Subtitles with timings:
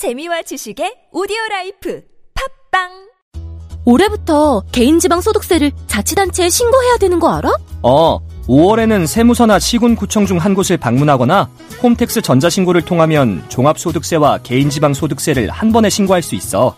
[0.00, 2.00] 재미와 지식의 오디오 라이프
[2.72, 2.88] 팟빵
[3.84, 7.50] 올해부터 개인지방 소득세를 자치단체에 신고해야 되는 거 알아?
[7.82, 8.18] 어,
[8.48, 11.50] 5월에는 세무서나 시군구청 중 한 곳을 방문하거나
[11.82, 16.74] 홈택스 전자신고를 통하면 종합소득세와 개인지방소득세를 한 번에 신고할 수 있어.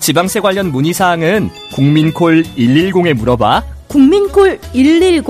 [0.00, 3.62] 지방세 관련 문의사항은 국민콜 110에 물어봐.
[3.86, 5.24] 국민콜 110?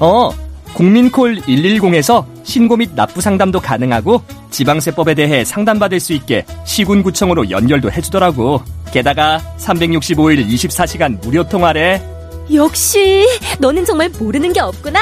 [0.00, 0.30] 어,
[0.72, 8.62] 국민콜 110에서 신고 및 납부 상담도 가능하고 지방세법에 대해 상담받을 수 있게 시군구청으로 연결도 해주더라고.
[8.92, 12.00] 게다가 365일 24시간 무료 통화래.
[12.54, 13.26] 역시
[13.58, 15.00] 너는 정말 모르는 게 없구나.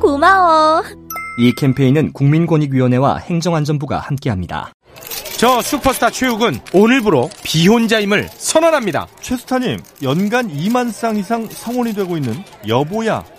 [0.00, 0.82] 고마워.
[1.38, 4.72] 이 캠페인은 국민권익위원회와 행정안전부가 함께합니다.
[5.36, 9.08] 저 슈퍼스타 최욱은 오늘부로 비혼자임을 선언합니다.
[9.20, 12.36] 최스타님, 연간 2만 쌍 이상 성원이 되고 있는
[12.68, 13.24] 여보야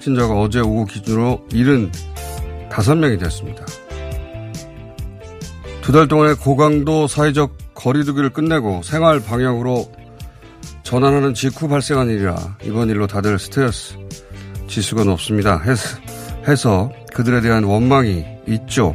[0.00, 3.66] 확진자가 어제 오후 기준으로 75명이 되었습니다.
[5.82, 9.90] 두 달 동안의 고강도 사회적 거리두기를 끝내고 생활 방향으로
[10.82, 13.96] 전환하는 직후 발생한 일이라 이번 일로 다들 스트레스
[14.68, 15.58] 지수가 높습니다.
[15.58, 15.98] 해서,
[16.46, 18.94] 해서 그들에 대한 원망이 있죠.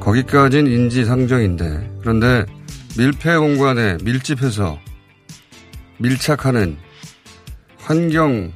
[0.00, 2.44] 거기까진 인지상정인데 그런데
[2.96, 4.78] 밀폐 공간에 밀집해서
[5.98, 6.76] 밀착하는
[7.78, 8.52] 환경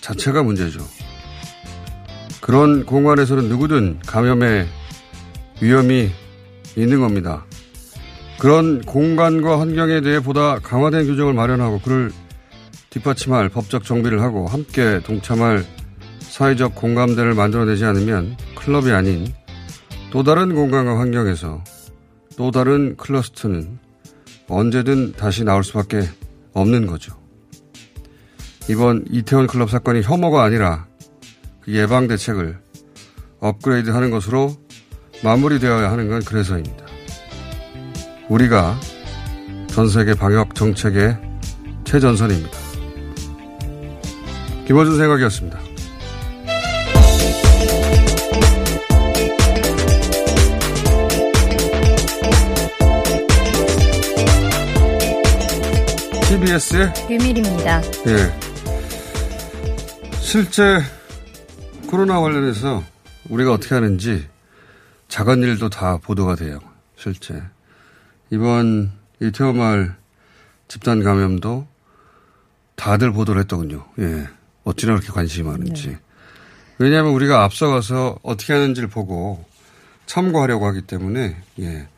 [0.00, 0.80] 자체가 문제죠.
[2.40, 4.66] 그런 공간에서는 누구든 감염의
[5.60, 6.10] 위험이
[6.76, 7.44] 있는 겁니다.
[8.38, 12.10] 그런 공간과 환경에 대해 보다 강화된 규정을 마련하고 그를
[12.88, 15.64] 뒷받침할 법적 정비를 하고 함께 동참할
[16.20, 19.26] 사회적 공감대를 만들어내지 않으면 클럽이 아닌
[20.10, 21.62] 또 다른 공간과 환경에서
[22.36, 23.78] 또 다른 클러스터는
[24.48, 26.08] 언제든 다시 나올 수밖에
[26.52, 27.19] 없는 거죠.
[28.68, 30.86] 이번 이태원 클럽 사건이 혐오가 아니라
[31.60, 32.58] 그 예방 대책을
[33.40, 34.56] 업그레이드 하는 것으로
[35.22, 36.84] 마무리되어야 하는 건 그래서입니다.
[38.28, 38.78] 우리가
[39.68, 41.18] 전 세계 방역 정책의
[41.84, 42.58] 최전선입니다.
[44.66, 45.58] 김어준 생각이었습니다.
[56.28, 57.82] TBS의 유밀입니다.
[58.06, 58.49] 예.
[60.30, 60.80] 실제
[61.88, 62.84] 코로나 관련해서
[63.30, 64.28] 우리가 어떻게 하는지
[65.08, 66.60] 작은 일도 다 보도가 돼요.
[66.94, 67.42] 실제.
[68.30, 69.92] 이번 이태원 마을
[70.68, 71.66] 집단 감염도
[72.76, 73.84] 다들 보도를 했더군요.
[73.98, 74.28] 예.
[74.62, 75.88] 어찌나 그렇게 관심이 많은지.
[75.88, 75.98] 네.
[76.78, 79.44] 왜냐하면 우리가 앞서가서 어떻게 하는지를 보고
[80.06, 81.88] 참고하려고 하기 때문에, 예.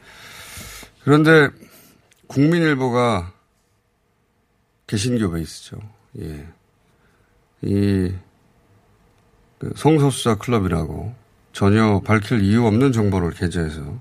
[1.04, 1.51] 그런데
[2.28, 3.30] 국민일보가
[4.86, 5.77] 개신교 베이스죠.
[6.21, 6.47] 예.
[7.62, 8.12] 이,
[9.59, 11.14] 그 성소수자 클럽이라고
[11.53, 13.98] 전혀 밝힐 이유 없는 정보를 게재해서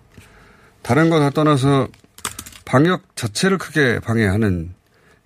[0.82, 1.88] 다른 거 다 떠나서
[2.66, 4.74] 방역 자체를 크게 방해하는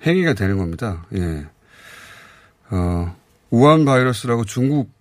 [0.06, 1.06] 행위가 되는 겁니다.
[1.16, 1.46] 예.
[2.72, 3.16] 어,
[3.52, 4.92] 우한 바이러스라고 중국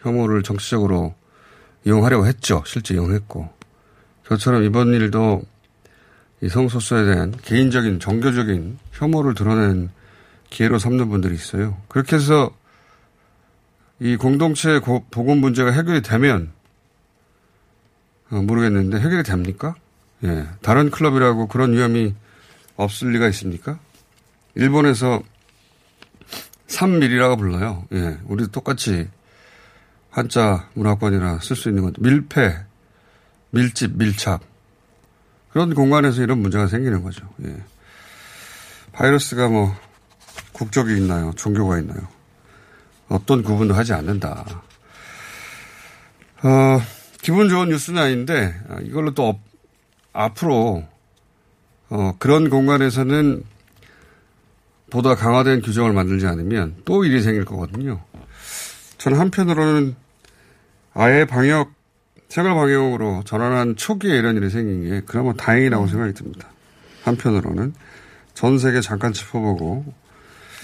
[0.00, 1.14] 혐오를 정치적으로
[1.84, 2.62] 이용하려고 했죠.
[2.66, 3.48] 실제 이용했고.
[4.28, 5.42] 저처럼 이번 일도
[6.40, 9.90] 이 성소수에 대한 개인적인 종교적인 혐오를 드러낸
[10.50, 11.76] 기회로 삼는 분들이 있어요.
[11.88, 12.50] 그렇게 해서
[14.00, 16.52] 이 공동체 복원 문제가 해결이 되면
[18.30, 19.74] 어, 모르겠는데 해결이 됩니까?
[20.24, 20.46] 예.
[20.62, 22.14] 다른 클럽이라고 그런 위험이
[22.76, 23.78] 없을 리가 있습니까?
[24.54, 25.22] 일본에서
[26.68, 27.86] 3밀이라고 불러요.
[27.92, 28.18] 예.
[28.26, 29.08] 우리도 똑같이
[30.10, 32.56] 한자 문화권이라 쓸 수 있는 건데, 밀폐,
[33.50, 34.42] 밀집, 밀착.
[35.50, 37.28] 그런 공간에서 이런 문제가 생기는 거죠.
[37.44, 37.56] 예.
[38.92, 39.74] 바이러스가 뭐,
[40.52, 41.32] 국적이 있나요?
[41.36, 42.17] 종교가 있나요?
[43.08, 44.44] 어떤 구분도 하지 않는다.
[46.42, 46.80] 어,
[47.20, 49.40] 기분 좋은 뉴스는 아닌데, 이걸로 또 업,
[50.12, 50.84] 앞으로,
[51.90, 53.42] 어, 그런 공간에서는
[54.90, 58.00] 보다 강화된 규정을 만들지 않으면 또 일이 생길 거거든요.
[58.98, 59.96] 저는 한편으로는
[60.94, 61.72] 아예 방역,
[62.28, 65.88] 생활 방역으로 전환한 초기에 이런 일이 생긴 게 그나마 다행이라고 음.
[65.88, 66.48] 생각이 듭니다.
[67.04, 67.74] 한편으로는
[68.34, 69.94] 전 세계 잠깐 짚어보고.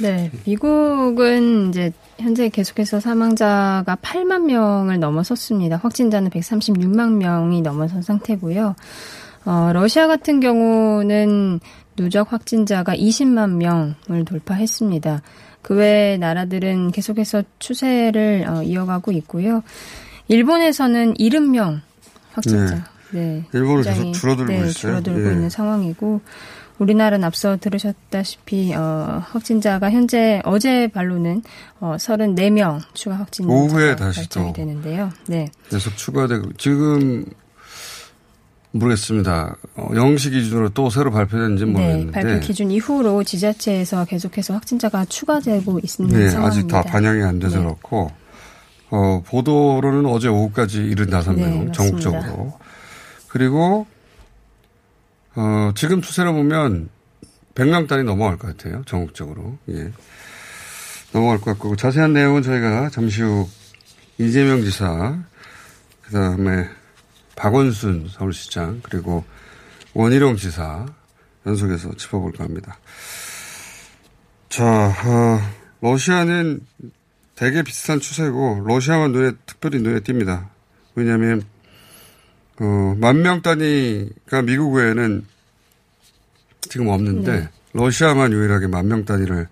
[0.00, 5.76] 네, 미국은 이제 현재 계속해서 사망자가 8만 명을 넘어섰습니다.
[5.76, 8.74] 확진자는 136만 명이 넘어선 상태고요.
[9.44, 11.60] 어, 러시아 같은 경우는
[11.96, 15.22] 누적 확진자가 20만 명을 돌파했습니다.
[15.64, 19.62] 그 외 나라들은 계속해서 추세를 어, 이어가고 있고요.
[20.28, 21.80] 일본에서는 70명
[22.32, 22.84] 확진자.
[23.10, 23.20] 네.
[23.20, 24.72] 네 일본은 계속 줄어들고 네, 있어요.
[24.72, 25.32] 줄어들고 예.
[25.32, 26.20] 있는 상황이고
[26.78, 31.42] 우리나라는 앞서 들으셨다시피 어, 확진자가 현재 어제 발로는
[31.80, 35.10] 어, 34명 추가 확진자가 오후에 다시 또 되는데요.
[35.28, 35.50] 네.
[35.70, 37.24] 계속 추가되고 지금
[38.72, 39.56] 모르겠습니다.
[39.76, 42.06] 어, 영시 기준으로 또 새로 발표됐는지 네, 모르겠는데.
[42.06, 46.46] 네, 발표 기준 이후로 지자체에서 계속해서 확진자가 추가되고 있는 네, 상황입니다.
[46.46, 47.62] 아직 다 반영이 안 돼서 네.
[47.62, 48.10] 그렇고
[48.90, 52.58] 어, 보도로는 어제 오후까지 75명 네, 전국적으로.
[53.28, 53.86] 그리고
[55.36, 56.88] 어, 지금 추세로 보면
[57.54, 58.82] 100명 단위 넘어갈 것 같아요.
[58.86, 59.58] 전국적으로.
[59.68, 59.92] 예.
[61.12, 63.48] 넘어갈 것 같고 자세한 내용은 저희가 잠시 후
[64.18, 65.16] 이재명 지사
[66.02, 66.68] 그다음에
[67.36, 69.24] 박원순 서울시장 그리고
[69.94, 70.86] 원희룡 지사
[71.46, 72.78] 연속해서 짚어볼까 합니다.
[74.48, 75.40] 자, 어,
[75.80, 76.60] 러시아는
[77.34, 80.48] 되게 비슷한 추세고 러시아만 눈에 특별히 눈에 띕니다.
[80.94, 81.42] 왜냐하면
[82.60, 85.26] 어, 만명 단위가 미국 외에는
[86.60, 87.48] 지금 없는데 네.
[87.72, 89.48] 러시아만 유일하게 만명 단위를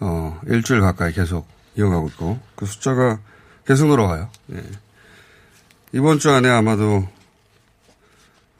[0.00, 1.46] 어, 일주일 가까이 계속
[1.76, 3.20] 이어가고 있고 그 숫자가
[3.66, 4.30] 계속 늘어가요.
[4.52, 4.62] 예.
[5.92, 7.08] 이번 주 안에 아마도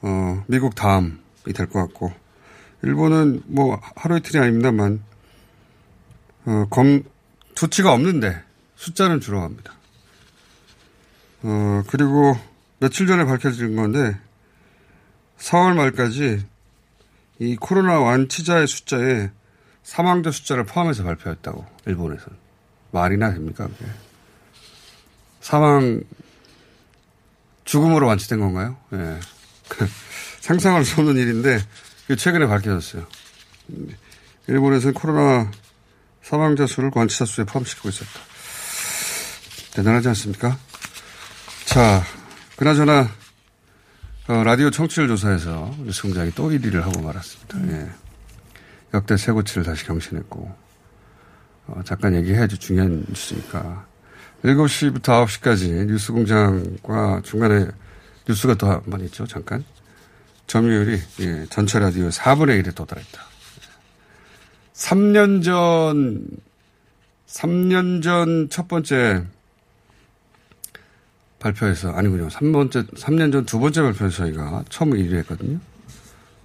[0.03, 2.13] 어, 미국 다음이 될 것 같고
[2.83, 5.03] 일본은 뭐 하루 이틀이 아닙니다만
[6.47, 7.03] 어, 검
[7.55, 8.43] 조치가 없는데
[8.77, 9.73] 숫자는 줄어갑니다.
[11.45, 12.37] 어, 그리고
[12.85, 14.15] 며칠 전에 밝혀진 건데
[15.39, 16.45] 4월 말까지
[17.39, 19.31] 이 코로나 완치자의 숫자에
[19.83, 22.37] 사망자 숫자를 포함해서 발표했다고 일본에서는
[22.91, 23.91] 말이나 됩니까 그게
[25.41, 26.03] 사망
[27.65, 28.77] 죽음으로 완치된 건가요?
[28.93, 28.97] 예.
[28.99, 29.21] 네.
[30.41, 31.61] 상상할 수 없는 일인데
[32.19, 33.07] 최근에 밝혀졌어요.
[34.47, 35.51] 일본에서는 코로나
[36.21, 38.21] 사망자 수를 완치자 수에 포함시키고 있었다.
[39.73, 40.59] 대단하지 않습니까?
[41.65, 42.05] 자,
[42.57, 43.09] 그나저나
[44.29, 47.59] 어, 라디오 청취율 조사에서 뉴스 공장이 또 1위를 하고 말았습니다.
[47.59, 47.71] 음.
[47.71, 47.91] 예.
[48.95, 50.57] 역대 최고치를 다시 경신했고
[51.67, 53.87] 어, 잠깐 얘기해야지 중요한 뉴스니까
[54.45, 57.67] 7시부터 9시까지 뉴스 공장과 중간에
[58.29, 59.27] 뉴스가 더한번 있죠.
[59.27, 59.65] 잠깐.
[60.47, 63.23] 점유율이 예, 전체 라디오 4분의 1에 도달했다.
[64.75, 66.27] 3년 전,
[67.27, 69.25] 3년 전 첫 번째
[71.45, 72.29] 발표에서, 아니군요.
[72.29, 75.59] 3번째, 3년 전 두 번째 발표에서 저희가 처음 1위 했거든요.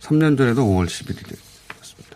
[0.02, 2.16] 3년 전에도 5월 11일이었습니다.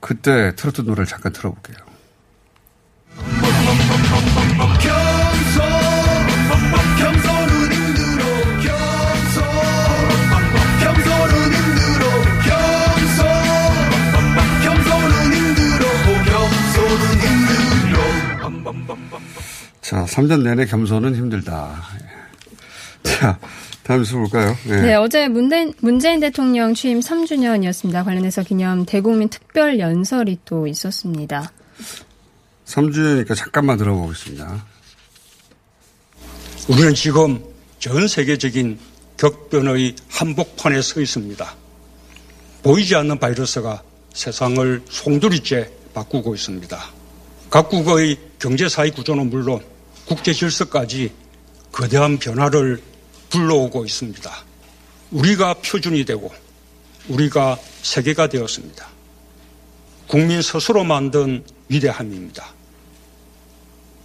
[0.00, 1.76] 그때 트로트 노래를 잠깐 틀어볼게요.
[19.92, 21.82] 자, 3년 내내 겸손은 힘들다.
[23.02, 23.38] 자,
[23.82, 24.56] 다음 뉴스 볼까요?
[24.66, 24.80] 네.
[24.80, 28.02] 네, 어제 문대, 문재인 대통령 취임 3주년이었습니다.
[28.02, 31.52] 관련해서 기념 대국민 특별 연설이 또 있었습니다.
[32.64, 34.64] 3주년이니까 잠깐만 들어보겠습니다.
[36.70, 37.44] 우리는 지금
[37.78, 38.78] 전 세계적인
[39.18, 41.54] 격변의 한복판에 서 있습니다.
[42.62, 43.82] 보이지 않는 바이러스가
[44.14, 46.82] 세상을 송두리째 바꾸고 있습니다.
[47.50, 49.60] 각국의 경제사회 구조는 물론
[50.06, 51.12] 국제 질서까지
[51.70, 52.82] 거대한 변화를
[53.30, 54.30] 불러오고 있습니다.
[55.10, 56.32] 우리가 표준이 되고
[57.08, 58.86] 우리가 세계가 되었습니다.
[60.06, 62.52] 국민 스스로 만든 위대함입니다.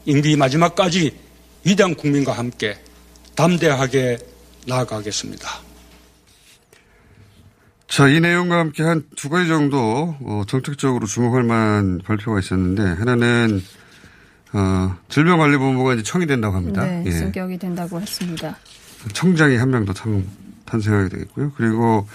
[0.05, 1.13] 임기 마지막까지
[1.65, 2.79] 위대한 국민과 함께
[3.35, 4.17] 담대하게
[4.65, 5.67] 나아가겠습니다.
[7.87, 13.63] 자, 이 내용과 함께 한 두 가지 정도 어, 정책적으로 주목할 만한 발표가 있었는데 하나는
[14.53, 16.85] 어, 질병관리본부가 이제 청이 된다고 합니다.
[16.85, 17.11] 네, 예.
[17.11, 18.57] 승격이 된다고 했습니다.
[19.13, 19.93] 청장이 한 명 더
[20.65, 21.51] 탄생하게 되겠고요.
[21.55, 22.07] 그리고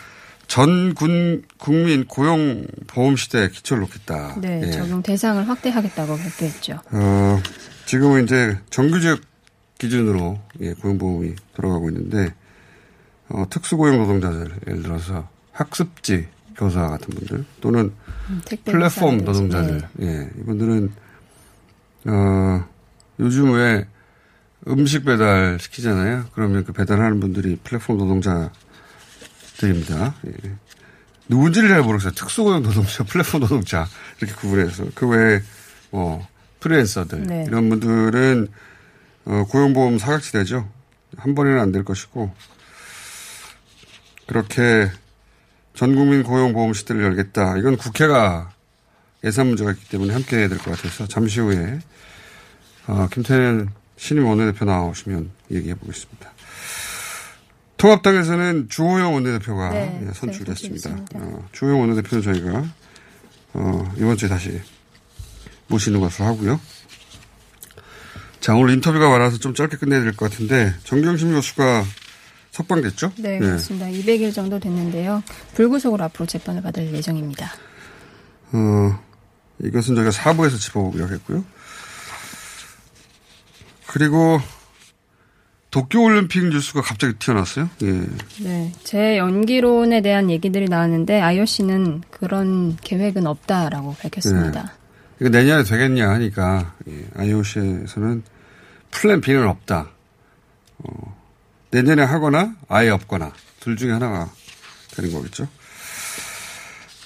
[0.49, 4.37] 전 군 국민 고용 보험 시대에 기초를 놓겠다.
[4.41, 4.71] 네, 예.
[4.71, 6.81] 적용 대상을 확대하겠다고 발표했죠.
[6.93, 7.41] 어,
[7.87, 9.21] 지금은 이제 정규직
[9.79, 12.35] 기준으로 예, 고용보험이 돌아가고 있는데
[13.29, 17.93] 어, 특수고용 노동자들 예를 들어서 학습지 교사 같은 분들 또는
[18.29, 19.19] 음, 플랫폼.
[19.25, 20.07] 노동자들 네.
[20.07, 20.93] 예, 이분들은
[22.07, 22.65] 어,
[23.21, 23.87] 요즘 왜
[24.69, 26.27] 음식 배달 시키잖아요.
[26.35, 28.53] 그러면 그 배달하는 분들이 플랫폼 노동자들입니다.
[30.27, 30.33] 예.
[31.29, 32.13] 누군지를 잘 모르겠어요.
[32.13, 33.87] 특수고용 노동자, 플랫폼 노동자
[34.19, 35.41] 이렇게 구분해서 그 외에
[35.91, 36.27] 뭐
[36.61, 37.45] 프리랜서들 네.
[37.47, 38.49] 이런 분들은
[39.25, 40.69] 어, 고용보험 사각지대죠.
[41.17, 42.33] 한 번에는 안 될 것이고
[44.27, 44.91] 그렇게
[45.75, 47.57] 전 국민 고용보험 시대를 열겠다.
[47.59, 48.52] 이건 국회가
[49.25, 51.79] 예산 문제가 있기 때문에 함께 해야 될 것 같아서 잠시 후에
[52.87, 56.33] 어, 김태년 신임 원내대표 나오시면 얘기해 보겠습니다.
[57.77, 60.89] 통합당에서는 주호영 원내대표가 네, 예, 선출됐습니다.
[60.91, 61.19] 선출됐습니다.
[61.19, 62.65] 어, 주호영 원내대표는 저희가
[63.55, 64.61] 어, 이번 주에 다시
[65.69, 66.61] 모시는 것으로 하고요.
[68.41, 71.85] 자, 오늘 인터뷰가 많아서 좀 짧게 끝내야 될 것 같은데 정경심 교수가
[72.51, 73.13] 석방됐죠?
[73.19, 73.39] 네, 예.
[73.39, 73.87] 그렇습니다.
[73.87, 75.23] 200일 정도 됐는데요.
[75.55, 77.53] 불구속으로 앞으로 재판을 받을 예정입니다.
[78.53, 79.01] 어,
[79.61, 81.45] 이것은 저희가 사부에서 짚어보기로 했고요.
[83.87, 84.41] 그리고
[85.71, 87.71] 도쿄올림픽 뉴스가 갑자기 튀어나왔어요.
[87.83, 88.07] 예.
[88.41, 94.75] 네, 제 연기론에 대한 얘기들이 나왔는데 IOC는 그런 계획은 없다라고 밝혔습니다.
[95.19, 98.23] 이거 내년에 되겠냐 하니까 예, IOC에서는
[98.91, 99.89] 플랜 B는 없다.
[100.79, 101.17] 어,
[101.71, 104.31] 내년에 하거나 아예 없거나 둘 중에 하나가
[104.95, 105.49] 되는 거겠죠.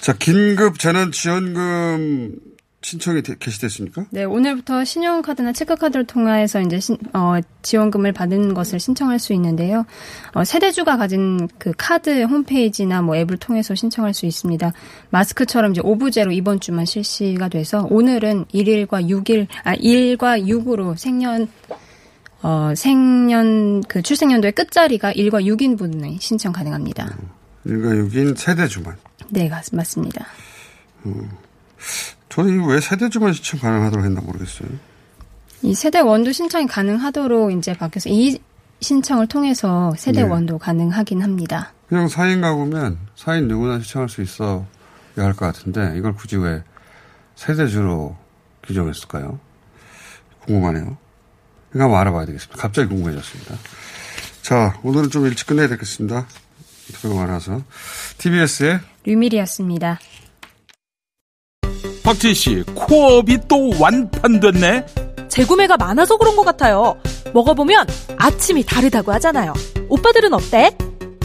[0.07, 2.33] 자, 긴급 재난 지원금
[2.81, 4.05] 신청이 되- 개시됐습니까?
[4.11, 9.85] 네, 오늘부터 신용카드나 체크카드를 통해서 이제 신- 어, 지원금을 받는 것을 신청할 수 있는데요.
[10.33, 14.71] 어, 세대주가 가진 그 카드 홈페이지나 뭐 앱을 통해서 신청할 수 있습니다.
[15.09, 21.49] 마스크처럼 이제 오부제로 이번 주만 실시가 돼서 오늘은 1일과 6일, 아, 1과 6으로 생년,
[22.43, 27.13] 어, 생년, 그 출생연도의 끝자리가 1과 6인 분이 신청 가능합니다.
[27.65, 28.95] 일가 6인 세대주만.
[29.29, 30.25] 네, 맞- 맞습니다.
[32.29, 34.69] 저는 이거 왜 세대주만 신청 가능하도록 했나 모르겠어요.
[35.63, 38.39] 이 세대 원도 신청이 가능하도록 이제 바뀌어서 이
[38.81, 40.29] 신청을 통해서 세대 네.
[40.29, 41.73] 원도 가능하긴 합니다.
[41.89, 44.65] 그냥 4인 가구면 4인 누구나 신청할 수 있어야
[45.15, 46.63] 할 것 같은데 이걸 굳이 왜
[47.35, 48.15] 세대주로
[48.63, 49.39] 규정했을까요?
[50.45, 50.97] 궁금하네요.
[51.73, 52.61] 이거 한번 알아봐야 되겠습니다.
[52.61, 53.55] 갑자기 궁금해졌습니다.
[54.41, 56.27] 자, 오늘은 좀 일찍 끝내야 되겠습니다.
[56.89, 57.61] 인터뷰가 많아서.
[58.19, 59.99] TBS의 류밀이었습니다.
[62.03, 64.85] 박지희 씨, 코업이 또 완판됐네?
[65.29, 66.95] 재구매가 많아서 그런 것 같아요.
[67.33, 67.87] 먹어보면
[68.17, 69.53] 아침이 다르다고 하잖아요.
[69.89, 70.75] 오빠들은 어때?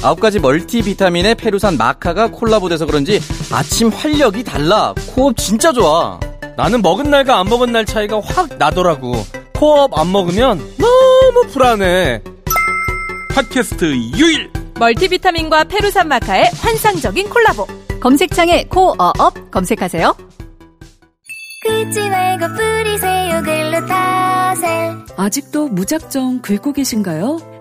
[0.03, 3.21] 아홉 가지 멀티비타민의 페루산 마카가 콜라보돼서 그런지
[3.53, 4.95] 아침 활력이 달라.
[5.15, 6.19] 코어업 진짜 좋아.
[6.57, 9.15] 나는 먹은 날과 안 먹은 날 차이가 확 나더라고.
[9.55, 12.23] 코어업 안 먹으면 너무 불안해.
[13.35, 14.62] 팟캐스트 유일!
[14.83, 17.69] 멀티비타민과 페루산 마카의 환상적인 콜라보.
[18.01, 20.17] 검색창에 코어업 검색하세요.
[21.65, 27.52] 긁지 말고 뿌리세요 글루타셀 아직도 무작정 긁고 계신가요?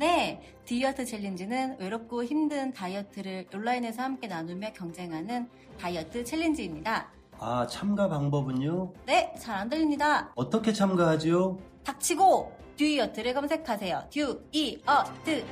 [0.00, 5.48] 네, 다이어트 챌린지는 외롭고 힘든 다이어트를 온라인에서 함께 나누며 경쟁하는
[5.80, 7.08] 다이어트 챌린지입니다.
[7.38, 8.92] 아, 참가 방법은요?
[9.06, 10.30] 네, 잘 안 들립니다.
[10.34, 11.58] 어떻게 참가하지요?
[11.84, 14.08] 닥치고 듀이어트를 검색하세요.
[14.10, 15.44] 듀이어트.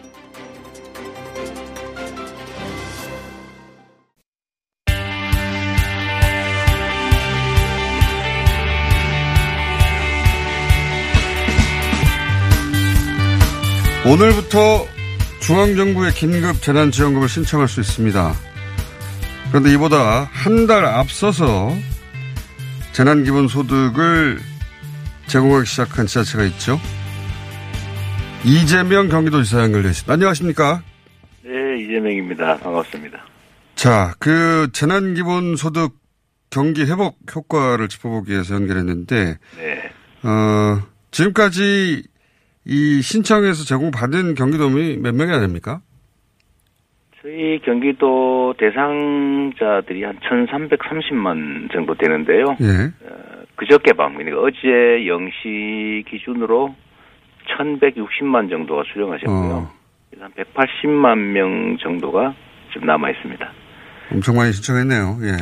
[14.06, 14.86] 오늘부터
[15.40, 18.34] 중앙정부의 긴급 재난지원금을 신청할 수 있습니다.
[19.48, 21.74] 그런데 이보다 한 달 앞서서
[22.92, 24.38] 재난기본소득을
[25.26, 26.78] 제공하기 시작한 지자체가 있죠.
[28.44, 30.12] 이재명 경기도지사 연결되어 있습니다.
[30.12, 30.82] 안녕하십니까?
[31.42, 31.50] 네,
[31.82, 32.58] 이재명입니다.
[32.58, 33.18] 반갑습니다.
[33.74, 35.94] 자, 그 재난기본소득
[36.50, 39.92] 경기 회복 효과를 짚어보기 위해서 연결했는데, 네.
[40.22, 42.04] 어, 지금까지
[42.66, 45.80] 이 신청해서 제공받은 경기도민이 몇 명이나 됩니까?
[47.20, 52.56] 저희 경기도 대상자들이 한 1,330만 정도 되는데요.
[52.60, 52.92] 예.
[53.56, 54.58] 그저께 밤, 그러니까 어제
[55.06, 56.74] 0시 기준으로
[57.58, 59.54] 1,160만 정도가 수령하셨고요.
[59.54, 59.72] 어,
[60.20, 62.34] 한 180만 명 정도가
[62.72, 63.52] 지금 남아 있습니다.
[64.12, 65.18] 엄청 많이 신청했네요.
[65.22, 65.32] 예.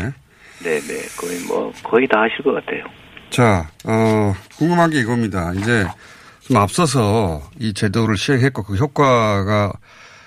[0.62, 0.94] 네, 네.
[1.18, 2.84] 거의 뭐 거의 다 하실 것 같아요.
[3.30, 5.52] 자, 어, 궁금한 게 이겁니다.
[5.54, 5.84] 이제
[6.48, 9.72] 좀 앞서서 이 제도를 시행했고 그 효과가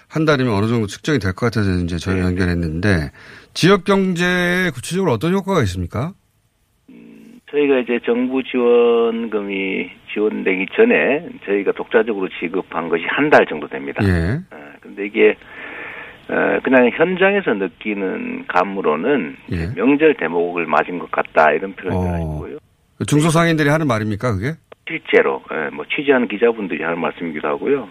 [0.10, 3.12] 한 달이면 어느 정도 측정이 될 것 같아서 이제 저희 연결했는데
[3.54, 6.14] 지역 경제에 구체적으로 어떤 효과가 있습니까?
[7.52, 14.02] 저희가 이제 정부 지원금이 지원되기 전에 저희가 독자적으로 지급한 것이 한 달 정도 됩니다.
[14.04, 14.40] 예.
[14.52, 15.36] 어, 근데 이게
[16.28, 19.68] 어, 그냥 현장에서 느끼는 감으로는 예.
[19.76, 22.14] 명절 대목을 맞은 것 같다 이런 표현이 어.
[22.14, 22.58] 아니고요.
[23.08, 24.54] 중소상인들이 하는 말입니까, 그게?
[24.88, 27.90] 실제로 예, 뭐 취재하는 기자분들이 하는 말씀이기도 하고요.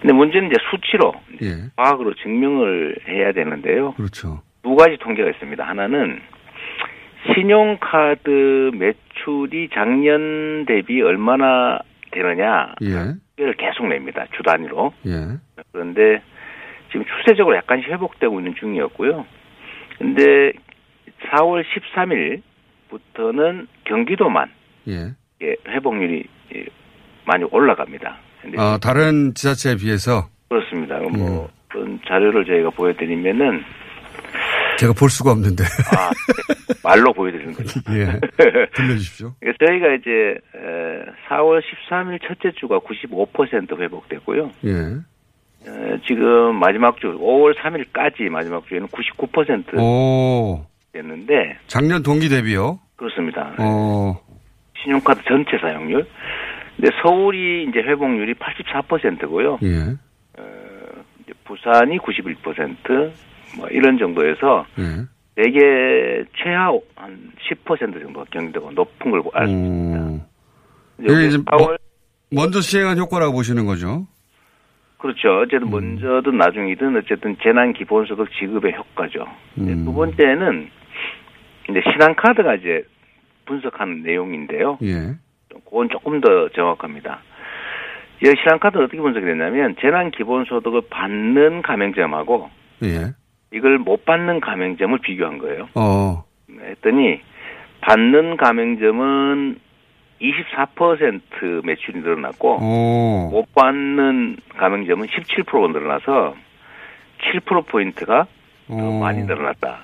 [0.00, 1.70] 근데 문제는 이제 수치로 예.
[1.76, 3.92] 과학으로 증명을 해야 되는데요.
[3.94, 4.42] 그렇죠.
[4.62, 5.64] 두 가지 통계가 있습니다.
[5.64, 6.20] 하나는
[7.34, 11.78] 신용카드 매출이 작년 대비 얼마나
[12.10, 13.14] 되느냐 예.
[13.36, 14.26] 를 계속 냅니다.
[14.36, 14.92] 주 단위로.
[15.06, 15.38] 예.
[15.70, 16.20] 그런데
[16.90, 19.24] 지금 추세적으로 약간씩 회복되고 있는 중이었고요.
[19.98, 20.52] 근데
[21.30, 21.64] 4월
[22.90, 24.50] 13일부터는 경기도만
[24.88, 25.14] 예.
[25.42, 26.24] 예, 회복률이
[26.56, 26.64] 예,
[27.26, 28.16] 많이 올라갑니다.
[28.56, 30.98] 아, 다른 지자체에 비해서 그렇습니다.
[30.98, 31.12] 음.
[31.18, 33.62] 뭐 그런 자료를 저희가 보여드리면은
[34.78, 35.64] 제가 볼 수가 없는데.
[35.64, 36.74] 아, 네.
[36.84, 37.80] 말로 보여드리는 거죠.
[37.90, 38.20] 예.
[38.74, 39.34] 들려주십시오.
[39.40, 40.10] 그러니까 저희가 이제
[40.54, 44.50] 에, 4월 13일 첫째 주가 95% 회복됐고요.
[44.64, 44.70] 예.
[44.70, 50.64] 에, 지금 마지막 주 5월 3일까지 마지막 주에는 99% 오.
[50.92, 52.78] 됐는데 작년 동기 대비요?
[52.96, 53.54] 그렇습니다.
[53.58, 54.20] 어.
[54.82, 56.06] 신용카드 전체 사용률.
[56.76, 59.58] 근데 서울이 이제 회복률이 84%고요.
[59.62, 59.96] 예.
[61.44, 63.10] 부산이 91%,
[63.56, 64.82] 뭐 이런 정도에서 예.
[65.34, 67.32] 대개 최하 한
[67.64, 69.98] 10% 정도 경기도가 높은 걸 알 수 있습니다.
[69.98, 70.22] 음.
[71.00, 71.78] 이게 이제 4월
[72.30, 74.06] 먼저 시행한 효과라고 보시는 거죠?
[74.98, 75.40] 그렇죠.
[75.40, 79.24] 어쨌든 먼저든 나중이든 어쨌든 재난 기본소득 지급의 효과죠.
[79.58, 79.84] 음.
[79.84, 80.68] 두 번째는
[81.70, 82.82] 이제 신한카드가 이제
[83.48, 84.78] 분석하는 내용인데요.
[84.82, 85.16] 예.
[85.64, 87.20] 그건 조금 더 정확합니다.
[88.22, 92.50] 이 신한카드는 어떻게 분석이 됐냐면 재난 기본소득을 받는 가맹점하고
[92.84, 93.14] 예.
[93.52, 95.68] 이걸 못 받는 가맹점을 비교한 거예요.
[95.74, 96.24] 어.
[96.60, 97.20] 했더니
[97.80, 99.58] 받는 가맹점은
[100.20, 103.30] 24% 매출이 늘어났고 오.
[103.30, 106.34] 못 받는 가맹점은 17%가 늘어나서
[107.34, 108.26] 7% 포인트가
[108.66, 108.98] 더 오.
[108.98, 109.78] 많이 늘어났다.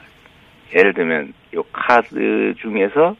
[0.75, 3.17] 예를 들면 이 카드 중에서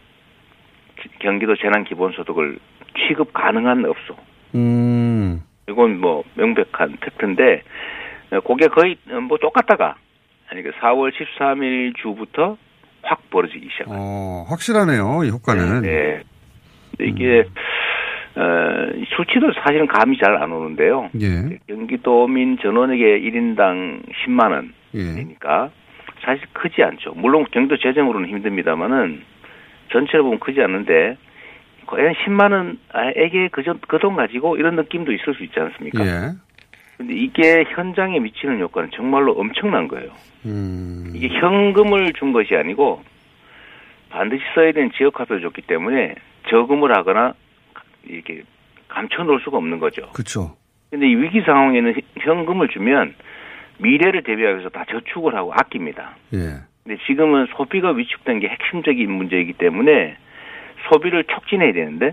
[1.21, 2.59] 경기도 재난 기본소득을
[2.97, 4.17] 취급 가능한 업소.
[4.55, 5.43] 음.
[5.69, 7.63] 이건 뭐 명백한 팩트인데
[8.33, 9.97] 어, 그게 거의 어, 뭐 똑같다가
[10.51, 12.57] 아니 그 4월 13일 주부터
[13.03, 13.87] 확 벌어지기 시작.
[13.89, 15.83] 어, 확실하네요, 이 효과는.
[15.83, 16.23] 네.
[16.97, 17.45] 근데 이게
[18.37, 21.11] 어, 이 수치도 사실은 감이 잘 안 오는데요.
[21.21, 21.59] 예.
[21.69, 25.01] 경기도민 전원에게 1인당 10만 원 예.
[26.25, 27.13] 사실 크지 않죠.
[27.15, 29.23] 물론 경기도 재정으로는 힘듭니다만은
[29.95, 31.17] 전체로 보면 크지 않는데
[31.87, 32.53] 과연 10만
[32.93, 36.05] 원에게 그돈 가지고 이런 느낌도 있을 수 있지 않습니까?
[36.05, 36.33] 예.
[36.97, 40.11] 근데 이게 현장에 미치는 효과는 정말로 엄청난 거예요.
[40.47, 41.13] 음.
[41.15, 43.03] 이게 현금을 준 것이 아니고
[44.11, 46.15] 반드시 써야 되는 지역 화폐를 줬기 때문에
[46.49, 47.35] 저금을 하거나
[48.05, 48.43] 이렇게
[48.89, 50.11] 감춰 놓을 수가 없는 거죠.
[50.13, 50.57] 그렇죠.
[50.91, 53.15] 근데 이 위기 상황에는 현금을 주면
[53.79, 56.17] 미래를 대비하기 위해서 다 저축을 하고 아낍니다.
[56.33, 56.61] 예.
[56.85, 60.17] 근데 지금은 소비가 위축된 게 핵심적인 문제이기 때문에
[60.91, 62.13] 소비를 촉진해야 되는데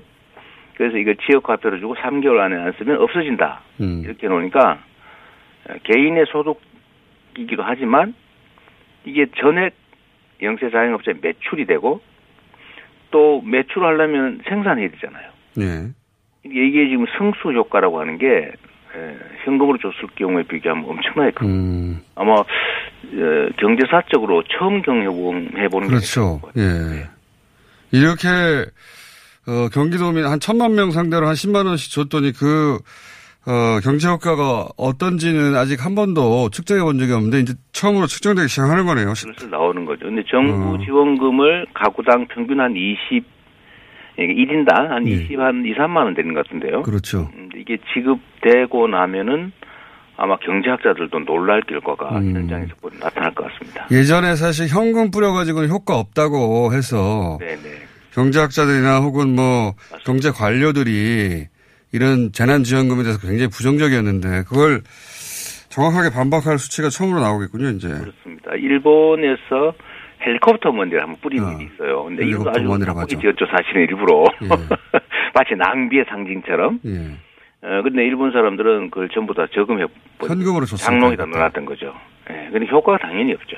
[0.75, 3.61] 그래서 이걸 지역화표를 주고 3개월 안에 안 쓰면 없어진다.
[3.81, 4.01] 음.
[4.05, 4.79] 이렇게 놓으니까
[5.69, 8.15] 어, 개인의 소득이기도 하지만
[9.03, 9.75] 이게 전액
[10.41, 12.01] 영세 자영업자의 매출이 되고
[13.11, 15.29] 또 매출하려면 생산해야 되잖아요.
[15.59, 15.89] 예.
[16.45, 18.27] 이게 지금 승수 효과라고 하는 게
[18.95, 21.45] 에, 현금으로 줬을 경우에 비교하면 엄청나게 큽니다.
[21.45, 22.01] 음.
[22.15, 22.45] 아마 어,
[23.59, 26.41] 경제사적으로 처음 경험해 보는 게 그렇죠.
[26.57, 27.07] 예.
[27.91, 28.27] 이렇게
[29.47, 32.77] 어, 경기도민 한 천만 명 상대로 한 10만 원씩 줬더니 그
[33.47, 38.85] 어, 경제 효과가 어떤지는 아직 한 번도 측정해 본 적이 없는데 이제 처음으로 측정되기 시작하는
[38.85, 39.15] 거네요.
[39.15, 40.05] 슬슬 나오는 거죠.
[40.05, 40.77] 근데 정부 어.
[40.85, 43.25] 지원금을 가구당 평균 한 20,
[44.19, 46.79] 1인당 한 20, 한 2, 3만 원 되는 것 같은데요.
[46.79, 46.81] 예.
[46.83, 47.29] 그렇죠.
[47.31, 49.51] 근데 이게 지급되고 나면은
[50.23, 52.35] 아마 경제학자들도 놀랄 결과가 음.
[52.35, 53.87] 현장에서 곧 나타날 것 같습니다.
[53.89, 57.57] 예전에 사실 현금 뿌려가지고는 효과 없다고 해서 네네.
[58.13, 59.73] 경제학자들이나 혹은 뭐
[60.05, 61.47] 경제 관료들이
[61.91, 64.81] 이런 재난지원금에 대해서 굉장히 부정적이었는데 그걸
[65.69, 67.87] 정확하게 반박할 수치가 처음으로 나오겠군요, 이제.
[67.87, 68.51] 그렇습니다.
[68.53, 69.73] 일본에서
[70.23, 72.03] 헬리콥터 먼지를 한번 뿌린 일이 있어요.
[72.03, 73.19] 근데 이거 아주 나쁘게 하죠.
[73.19, 74.25] 지었죠, 사실은 일부러.
[75.33, 76.79] 마치 낭비의 상징처럼.
[76.85, 77.30] 예.
[77.63, 79.85] 어, 근데 일본 사람들은 그걸 전부 다 저금해
[80.19, 80.85] 현금으로 줬으니까.
[80.91, 81.93] 장롱에다 넣어놨던 거죠.
[82.29, 82.49] 예.
[82.51, 83.57] 근데 효과가 당연히 없죠.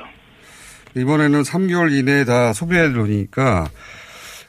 [0.95, 3.65] 이번에는 3개월 이내에 다 소비해 놓으니까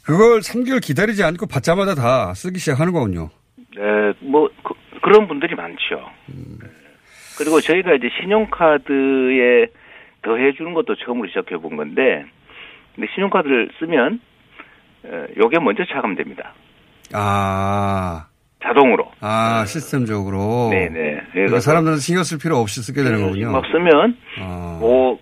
[0.05, 3.31] 그걸 3개월 기다리지 않고 받자마자 다 쓰기 시작하는 거군요.
[3.79, 4.75] 에, 뭐 그,
[5.09, 6.11] 런 분들이 많죠.
[6.31, 6.69] 예.
[7.39, 9.67] 그리고 저희가 이제 신용카드에
[10.23, 12.25] 더해 주는 것도 처음으로 시작해 본 건데,
[12.95, 14.21] 근데 신용카드를 쓰면
[15.07, 16.53] 에, 요게 먼저 차감됩니다.
[17.13, 18.14] 아.
[18.75, 19.11] 자동으로.
[19.21, 20.71] 아, 시스템적으로.
[20.71, 21.21] 네네.
[21.33, 23.53] 그러니까 사람들은 신경 쓸 필요 없이 쓰게 되는 거군요.
[23.53, 24.79] 막 쓰면 어.
[24.81, 25.19] 뭐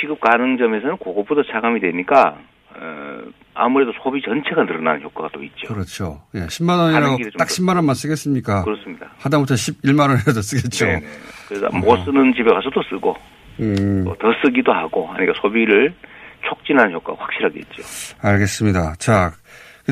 [0.00, 2.38] 시급 가능점에서는 그것보다 차감이 되니까
[2.74, 3.18] 어,
[3.54, 5.66] 아무래도 소비 전체가 늘어나는 효과가 또 있죠.
[5.72, 6.22] 그렇죠.
[6.34, 8.64] 예, 10만 하는 원이라고 딱 10만 원만 쓰겠습니까?
[8.64, 9.10] 그렇습니다.
[9.18, 10.86] 하다못해 11만 원이라도 쓰겠죠.
[10.86, 11.06] 네네.
[11.48, 13.16] 그래서 못 쓰는 집에 가서도 쓰고
[13.60, 15.94] 음, 또더 쓰기도 하고 하니까 소비를
[16.46, 17.82] 촉진하는 효과가 확실하게 있죠.
[18.22, 18.94] 알겠습니다.
[18.98, 19.32] 자,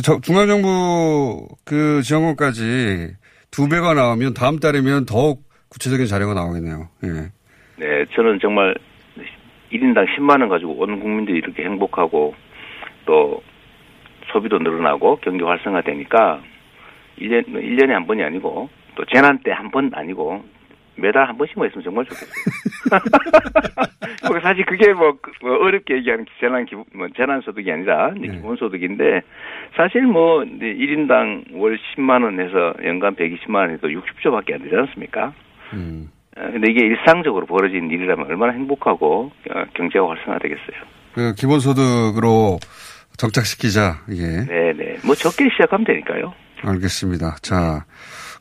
[0.02, 3.14] 중앙정부 그 지원금까지
[3.50, 6.88] 두 배가 나오면 다음 달이면 더욱 구체적인 자료가 나오겠네요.
[7.04, 7.08] 예.
[7.76, 8.74] 네, 저는 정말
[9.72, 12.34] 1인당 10만 원 가지고 온 국민들이 이렇게 행복하고
[13.06, 13.42] 또
[14.32, 16.42] 소비도 늘어나고 경기 활성화되니까
[17.18, 20.44] 1년, 1년에 한 번이 아니고 또 재난 때 한 번 아니고
[20.96, 22.30] 매달 한 번씩만 있으면 정말 좋겠어요.
[24.28, 28.28] 뭐 사실 그게 뭐, 그- 뭐 어렵게 얘기하는 재난 기부, 뭐 재난 소득이 아니라 이제
[28.28, 29.20] 기본 소득인데
[29.76, 34.74] 사실 뭐 이제 1인당 월 10만 원 해서 연간 120만 원 해도 60조밖에 안 되지
[34.76, 35.32] 않습니까?
[35.72, 36.08] 음.
[36.36, 40.76] 어, 근데 이게 일상적으로 벌어진 일이라면 얼마나 행복하고 어, 경제가 활성화되겠어요.
[41.14, 42.58] 그 기본 소득으로
[43.16, 44.00] 정착시키자.
[44.10, 44.44] 예.
[44.46, 44.96] 네 네.
[45.04, 46.34] 뭐 적게 시작하면 되니까요.
[46.62, 47.36] 알겠습니다.
[47.42, 47.84] 자,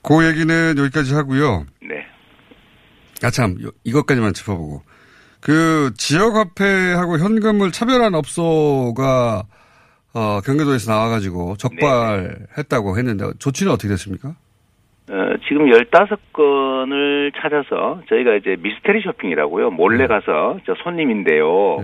[0.01, 1.65] 그 얘기는 여기까지 하고요.
[1.87, 2.07] 네.
[3.23, 4.81] 아, 참, 요- 이것까지만 짚어보고.
[5.41, 9.43] 그, 지역화폐하고 현금을 차별한 업소가,
[10.13, 14.29] 어, 경기도에서 나와가지고 적발했다고 했는데, 조치는 어떻게 됐습니까?
[15.09, 15.15] 어,
[15.47, 19.71] 지금 15건을 찾아서 저희가 이제 미스테리 쇼핑이라고요.
[19.71, 21.77] 몰래 가서 저 손님인데요.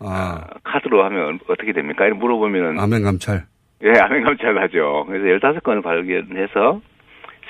[0.00, 2.04] 아, 카드로 하면 어떻게 됩니까?
[2.06, 3.44] 이렇게 물어보면은 아멘 감찰.
[3.84, 5.04] 예, 아멘 감찰 하죠.
[5.08, 6.80] 그래서 15건을 발견해서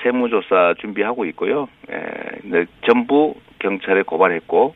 [0.05, 1.67] 세무조사 준비하고 있고요.
[1.91, 4.75] 예, 전부 경찰에 고발했고,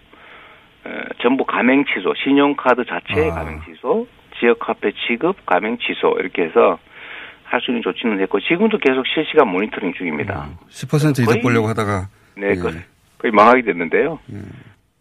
[0.88, 0.90] 에,
[1.22, 3.36] 전부 가맹 취소, 신용카드 자체의 아.
[3.36, 4.08] 가맹 취소,
[4.40, 6.80] 지역화폐 취급, 가맹 취소, 이렇게 해서
[7.44, 10.50] 할 수 있는 조치는 했고, 지금도 계속 실시간 모니터링 중입니다.
[10.70, 12.08] 10% 이득 보려고 하다가.
[12.38, 12.76] 네, 거의,
[13.18, 14.20] 거의 망하게 됐는데요.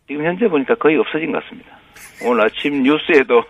[0.06, 1.76] 지금 현재 보니까 거의 없어진 것 같습니다.
[2.24, 3.44] 오늘 아침 뉴스에도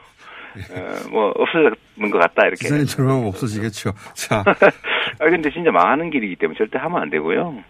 [0.70, 2.56] 어, 뭐 없어진 것 같다 이렇게.
[2.56, 3.92] 기사님처럼 하면 없어지겠죠.
[4.14, 4.42] 자,
[5.20, 7.62] 아 근데 진짜 망하는 길이기 때문에 절대 하면 안 되고요.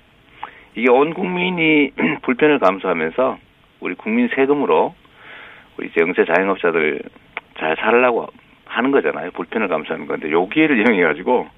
[0.75, 1.91] 이게 온 국민이
[2.23, 3.39] 불편을 감수하면서
[3.81, 4.95] 우리 국민 세금으로
[5.77, 7.03] 우리 이제 영세 자영업자들
[7.59, 8.27] 잘 살라고
[8.67, 9.31] 하는 거잖아요.
[9.33, 11.49] 불편을 감수하는 건데 요 기회를 이용해 가지고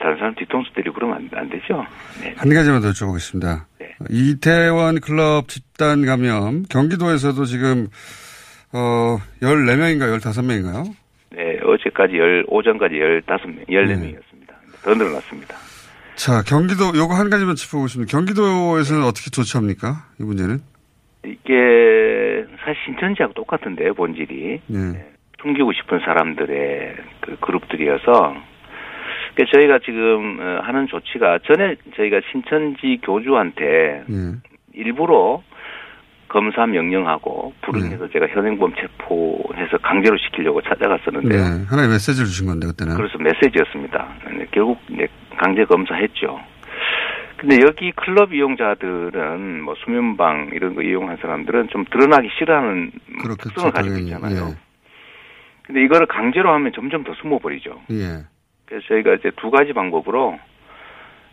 [0.00, 1.84] 다른 사람 뒤통수 때리고 그러면 안, 안 되죠.
[2.22, 2.34] 네.
[2.36, 3.64] 한 가지만 더 여쭤보겠습니다.
[4.10, 7.88] 이태원 클럽 집단 감염, 경기도에서도 지금,
[8.72, 10.18] 어, 14명인가요?
[10.18, 10.84] 15명인가요?
[11.30, 14.82] 네, 어제까지 열, 오전까지 15명, 14명이었습니다.
[14.82, 15.56] 더 늘어났습니다.
[16.16, 18.10] 자, 경기도, 요거 한 가지만 짚어보겠습니다.
[18.10, 20.06] 경기도에서는 어떻게 조치합니까?
[20.20, 20.58] 이 문제는?
[21.24, 24.60] 이게 사실 신천지하고 똑같은데요, 본질이.
[24.66, 25.12] 네.
[25.40, 28.34] 숨기고 싶은 사람들의 그 그룹들이어서
[29.34, 34.14] 그러니까 저희가 지금 어, 하는 조치가 전에 저희가 신천지 교주한테 예.
[34.74, 35.42] 일부러
[36.28, 41.40] 검사 명령하고 불응해서 제가 현행범 체포해서 강제로 시키려고 찾아갔었는데요.
[41.40, 41.64] 네.
[41.68, 42.96] 하나의 메시지를 주신 건데, 그때는.
[42.96, 44.08] 그래서 메시지였습니다.
[44.36, 46.40] 네, 결국 이제 강제 검사했죠.
[47.38, 52.90] 근데 여기 클럽 이용자들은 뭐 수면방 이런 거 이용한 사람들은 좀 드러나기 싫어하는
[53.40, 53.96] 특성을 가지고.
[53.96, 54.54] 있잖아요.
[55.62, 57.80] 근데 이거를 강제로 하면 점점 더 숨어버리죠.
[57.92, 58.24] 예.
[58.64, 60.38] 그래서 저희가 이제 두 가지 방법으로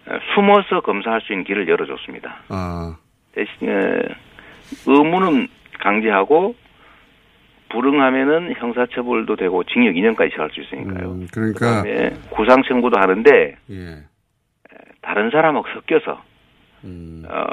[0.08, 2.44] 어, 숨어서 검사할 수 있는 길을 열어줬습니다.
[2.50, 2.98] 아,
[3.34, 3.72] 대신에
[4.86, 5.48] 의무는
[5.80, 6.56] 강제하고
[7.70, 11.20] 불응하면은 형사처벌도 되고 징역 2년까지 처할 수 있으니까요.
[11.32, 11.60] 그러니까.
[11.60, 14.04] 그다음에 구상 청구도 하는데 예.
[15.02, 16.24] 다른 사람하고 섞여서
[16.86, 17.24] 음.
[17.28, 17.46] 어,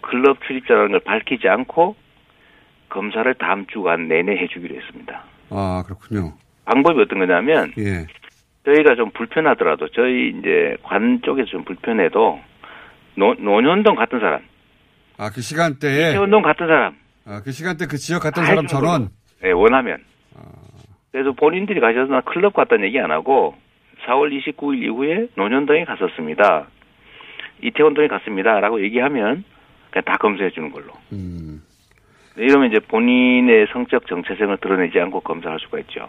[0.00, 1.96] 클럽 출입자라는 걸 밝히지 않고
[2.88, 5.24] 검사를 다음 주간 내내 해주기로 했습니다.
[5.50, 6.32] 아, 그렇군요.
[6.64, 8.06] 방법이 어떤 거냐면 예.
[8.64, 12.40] 저희가 좀 불편하더라도 저희 이제 관 쪽에서 좀 불편해도
[13.16, 14.42] 논, 논현동 같은 사람,
[15.20, 16.12] 아, 그 시간대에.
[16.12, 19.10] 이태원동 같은 사람, 아, 그 시간대 그 지역 갔던 다 사람 전원.
[19.42, 19.98] 네, 원하면.
[21.12, 23.54] 그래서 본인들이 가셔서 나 클럽 갔다는 얘기 안 하고
[24.06, 26.68] 4월 29일 이후에 논현동에 갔었습니다.
[27.62, 29.44] 이태원동에 갔습니다 라고 얘기하면
[29.90, 30.94] 그냥 다 검사해 주는 걸로.
[31.12, 31.60] 음.
[32.36, 36.08] 이러면 이제 본인의 성적 정체성을 드러내지 않고 검사할 수가 있죠.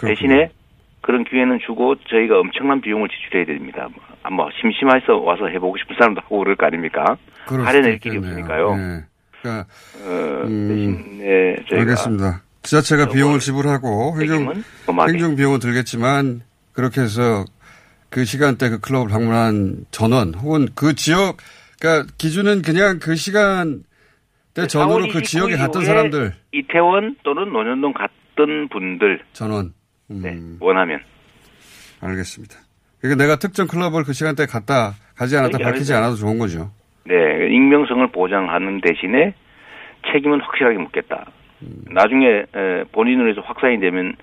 [0.00, 0.50] 대신에
[1.00, 3.88] 그런 기회는 주고 저희가 엄청난 비용을 지출해야 됩니다.
[3.94, 7.16] 뭐, 아, 뭐 심심해서 와서 해보고 싶은 사람도 하고 그럴 거 아닙니까?
[7.46, 8.18] 할애낼 길이.
[8.18, 8.76] 없으니까요.
[8.76, 9.04] 예.
[9.40, 9.66] 그러니까
[10.04, 12.42] 어, 음, 대신에 저희가 알겠습니다.
[12.62, 14.62] 지자체가 비용을 지불하고 행정.
[15.08, 17.44] 행정 비용은 들겠지만 그렇게 해서
[18.10, 21.38] 그 시간대 그 클럽을 방문한 전원 혹은 그 지역
[21.80, 23.84] 그러니까 기준은 그냥 그 시간
[24.52, 29.72] 때 전후로 그 4월 지역에 29일 갔던 사람들 이태원 또는 논현동 갔던 분들 전원
[30.10, 31.00] 네, 원하면
[32.00, 32.56] 알겠습니다.
[33.00, 35.94] 그러니까 내가 특정 클럽을 그 시간대에 갔다 가지 않았다 밝히지.
[35.94, 36.70] 않아도 좋은 거죠.
[37.04, 37.14] 네,
[37.50, 39.34] 익명성을 보장하는 대신에
[40.12, 41.26] 책임은 확실하게 묻겠다.
[41.92, 44.16] 나중에 에, 본인으로 해서 확산이 되면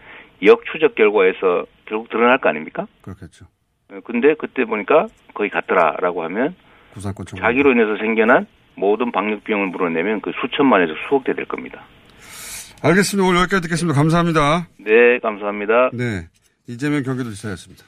[0.43, 2.85] 역추적 결과에서 결국 드러날 거 아닙니까?
[3.01, 3.45] 그렇겠죠.
[3.91, 6.55] 어, 근데 그때 보니까 거의 같더라라고 하면.
[7.39, 11.83] 자기로 인해서 생겨난 모든 방역 비용을 물어내면 그 수천만에서 수억 대 될 겁니다.
[12.81, 13.27] 알겠습니다.
[13.27, 13.99] 오늘 여기까지 듣겠습니다.
[13.99, 14.67] 감사합니다.
[14.79, 15.89] 네, 감사합니다.
[15.93, 16.27] 네.
[16.67, 17.83] 이재명 경기도 지사였습니다.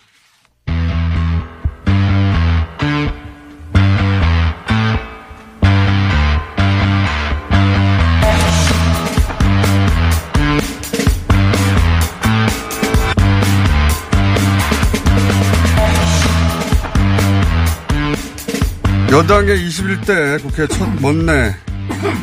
[19.11, 21.68] 여당의 21대 국회 첫 원내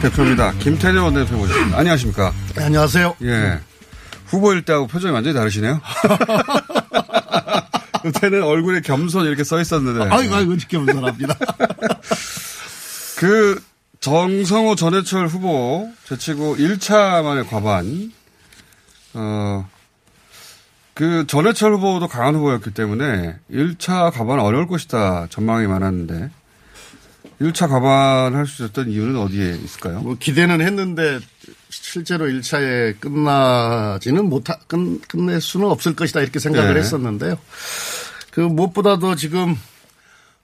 [0.03, 0.53] 대표입니다.
[0.59, 1.79] 김태년 원내대표 모셨습니다.
[1.79, 2.33] 안녕하십니까?
[2.55, 3.17] 네, 안녕하세요.
[3.23, 3.61] 예.
[4.27, 5.81] 후보일 때하고 표정이 완전히 다르시네요.
[8.03, 10.15] 그때는 얼굴에 겸손 이렇게 써 있었는데.
[10.15, 11.35] 아이고, 아이고, 겸손합니다.
[13.19, 13.61] 그
[14.01, 18.13] 정성호 전해철 후보 제치고 1차 만에 과반.
[19.15, 19.69] 어,
[20.95, 26.31] 그 전해철 후보도 강한 후보였기 때문에 1차 과반 어려울 것이다 전망이 많았는데
[27.41, 30.01] 1차 과반할 수 있었던 이유는 어디에 있을까요?
[30.01, 31.19] 뭐 기대는 했는데
[31.69, 36.81] 실제로 1차에 끝나지는 못하, 끝, 끝낼 수는 없을 것이다 이렇게 생각을 네.
[36.81, 37.39] 했었는데요.
[38.31, 39.57] 그 무엇보다도 지금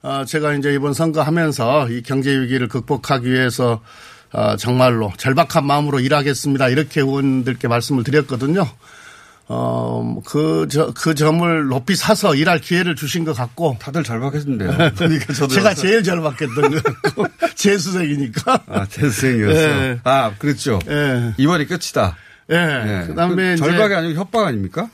[0.01, 3.81] 아, 제가 이제 이번 선거하면서 이 경제 위기를 극복하기 위해서
[4.31, 6.69] 아, 정말로 절박한 마음으로 일하겠습니다.
[6.69, 8.67] 이렇게 의원들께 말씀을 드렸거든요.
[9.47, 13.77] 어, 그, 저, 그 점을 높이 사서 일할 기회를 주신 것 같고.
[13.79, 14.91] 다들 절박했는데요.
[14.95, 17.27] 그러니까 저도 제가 제일 절박했던 것 같고.
[17.55, 18.63] 재수생이니까.
[18.67, 19.59] 아, 재수생이었어.
[19.59, 19.99] 예.
[20.03, 20.79] 아, 그렇죠.
[20.87, 21.33] 예.
[21.37, 22.15] 이번이 끝이다.
[22.49, 23.05] 예.
[23.07, 24.89] 그다음에 그 이제 절박이 아니고 협박 아닙니까?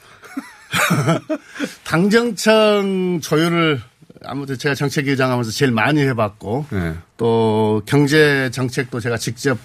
[1.84, 3.82] 당정청 조율을
[4.26, 6.96] 아무튼 제가 정책위장 하면서 제일 많이 해봤고 네.
[7.18, 9.58] 또 경제 정책도 제가 직접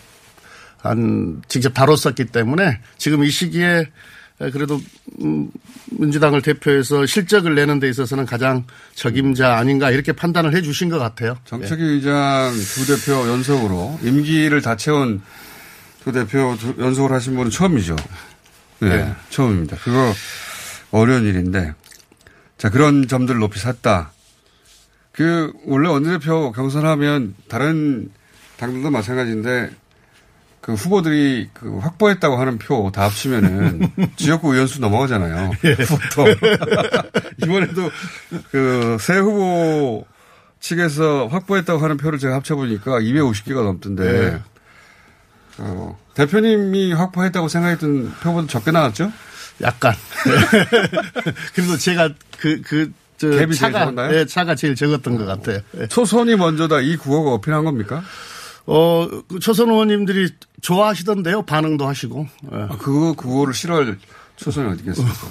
[0.79, 3.87] 한 직접 다뤘었기 때문에 지금 이 시기에
[4.39, 4.81] 그래도
[5.23, 5.49] 음,
[5.93, 11.39] 민주당을 대표해서 실적을 내는 데 있어서는 가장 적임자 아닌가 이렇게 판단을 해 주신 것 같아요.
[11.45, 15.23] 정책위 의장 두 대표 연속으로 임기를 다 채운
[16.03, 17.95] 두 대표 두- 연속을 하신 분은 처음이죠.
[18.81, 19.15] 네, 네.
[19.31, 19.77] 처음입니다.
[19.77, 20.13] 그거
[20.91, 21.73] 어려운 일인데.
[22.59, 24.13] 자, 그런 점들을 높이 샀다.
[25.13, 28.11] 그, 원래 원내대표 경선하면 다른
[28.57, 29.71] 당들도 마찬가지인데
[30.65, 35.51] 그 후보들이 그 확보했다고 하는 표 다 합치면은 지역구 의원수 넘어가잖아요.
[35.89, 36.35] 보통.
[37.45, 37.91] 이번에도
[38.51, 40.07] 그 새 후보
[40.61, 44.43] 측에서 확보했다고 하는 표를 제가 합쳐보니까 250개가 넘던데 네.
[45.59, 49.13] 어, 대표님이 확보했다고 생각했던 표보다 적게 나왔죠?
[49.61, 49.93] 약간.
[51.55, 53.91] 그래도 제가 그, 그, 저, 차가?
[53.91, 55.61] 네, 차가 제일 적었던 것 같아요.
[55.79, 55.87] 예.
[55.89, 58.03] 초선이 먼저다 이 구호가 어필한 겁니까?
[58.67, 60.31] 어, 그 초선 의원님들이
[60.63, 61.43] 좋아하시던데요.
[61.43, 62.27] 반응도 하시고.
[62.53, 62.57] 예.
[62.57, 63.99] 아, 그거, 그거를 싫어할
[64.37, 65.29] 초선이 어디겠습니까?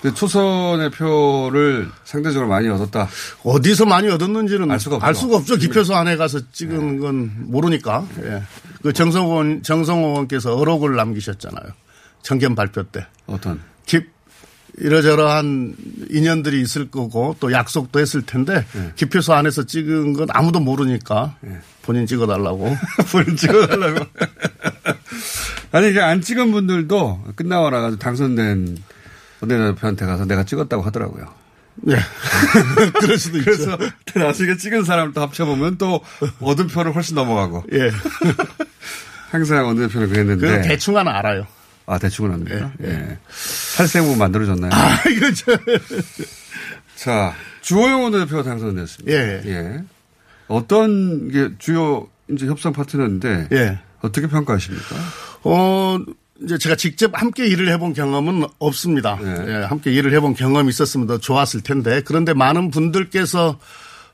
[0.00, 3.08] 근데 초선의 표를 상대적으로 많이 얻었다.
[3.44, 5.06] 어디서 많이 얻었는지는 알 수가 없죠.
[5.06, 5.56] 알 수가 없죠.
[5.56, 8.04] 기표소 안에 가서 찍은 건 모르니까.
[8.24, 8.42] 예.
[8.82, 11.72] 그 정성원, 정성호 의원께서 어록을 남기셨잖아요.
[12.22, 13.06] 정견 발표 때.
[13.26, 13.60] 어떤?
[13.86, 14.00] 기,
[14.78, 15.76] 이러저러한
[16.10, 18.92] 인연들이 있을 거고 또 약속도 했을 텐데 예.
[18.96, 21.36] 기표소 안에서 찍은 건 아무도 모르니까
[21.82, 22.76] 본인 찍어달라고.
[23.10, 24.06] 본인 찍어달라고.
[25.72, 28.78] 아니, 이게 안 찍은 분들도 끝나고 나가지고 당선된
[29.40, 31.26] 원내대표한테 가서 내가 찍었다고 하더라고요.
[31.76, 31.96] 네.
[33.00, 33.50] 그럴 수도 있죠.
[33.50, 33.78] 그래서
[34.14, 36.00] 나중에 찍은 사람을 또 합쳐보면 또
[36.40, 37.64] 얻은 표를 훨씬 넘어가고.
[37.72, 37.90] 예.
[39.30, 40.46] 항상 원내대표는 그랬는데.
[40.46, 41.46] 그 대충 하나 알아요.
[41.86, 42.72] 아, 대충은 압니까?
[42.84, 43.18] 예.
[43.30, 44.70] 살생부 만들어졌나요?
[44.72, 45.58] 아, 이거 저.
[46.94, 49.12] 자, 주호영 원내대표가 당선됐습니다.
[49.12, 49.42] 예.
[49.46, 49.82] 예.
[50.48, 53.48] 어떤 게 주요 이제 협상 파트너인데.
[53.52, 53.78] 예.
[54.00, 54.96] 어떻게 평가하십니까?
[55.44, 55.98] 어,
[56.42, 59.18] 이제 제가 직접 함께 일을 해본 경험은 없습니다.
[59.22, 63.58] 예, 함께 일을 해본 경험이 있었으면 더 좋았을 텐데 그런데 많은 분들께서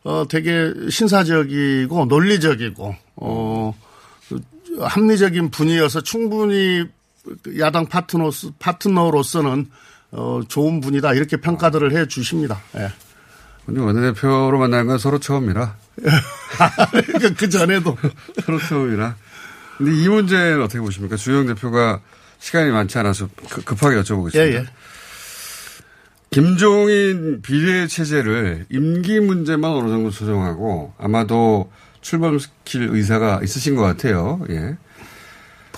[0.05, 3.75] 어, 되게 신사적이고 논리적이고 어,
[4.81, 6.85] 합리적인 분이어서 충분히
[7.59, 9.71] 야당 파트너, 파트너로서는
[10.13, 12.61] 어, 좋은 분이다 이렇게 평가들을 해 주십니다.
[12.77, 12.91] 예.
[13.67, 15.77] 근데 원내대표로 만난 건 서로 처음이라.
[17.21, 17.97] 그, 그 전에도.
[18.45, 19.17] 서로 처음이라.
[19.79, 21.17] 근데 이 문제는 어떻게 보십니까?
[21.17, 22.01] 주영 대표가
[22.41, 24.37] 시간이 많지 않아서 급- 급하게 여쭤보겠습니다.
[24.37, 24.67] 예, 예.
[26.31, 34.41] 김종인 비례 체제를 임기 문제만 어느 정도 조정하고 아마도 출범시킬 의사가 있으신 것 같아요.
[34.51, 34.77] 예.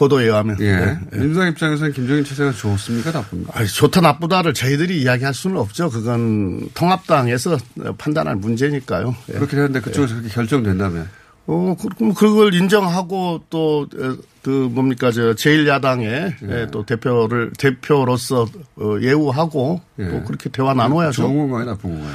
[0.00, 0.56] 보도에 의하면.
[0.60, 0.76] 예.
[0.76, 0.98] 네.
[1.12, 3.10] 민주당 입장에서는 김종인 체제가 좋습니까?
[3.12, 3.52] 나쁩니까?
[3.54, 5.90] 아니, 좋다 나쁘다를 저희들이 이야기할 수는 없죠.
[5.90, 7.58] 그건 통합당에서
[7.98, 9.14] 판단할 문제니까요.
[9.28, 9.32] 예.
[9.34, 11.06] 그렇긴 한데 그쪽에서 그렇게 결정된다면.
[11.46, 16.66] 어, 그- 그걸 인정하고 또, 어, 그 뭡니까, 저, 제1야당의 예.
[16.70, 21.22] 또 대표를, 대표로서 어, 예우하고 또 그렇게 대화 나눠야죠.
[21.22, 21.66] 좋은 건가요?
[21.66, 22.14] 나쁜 건가요?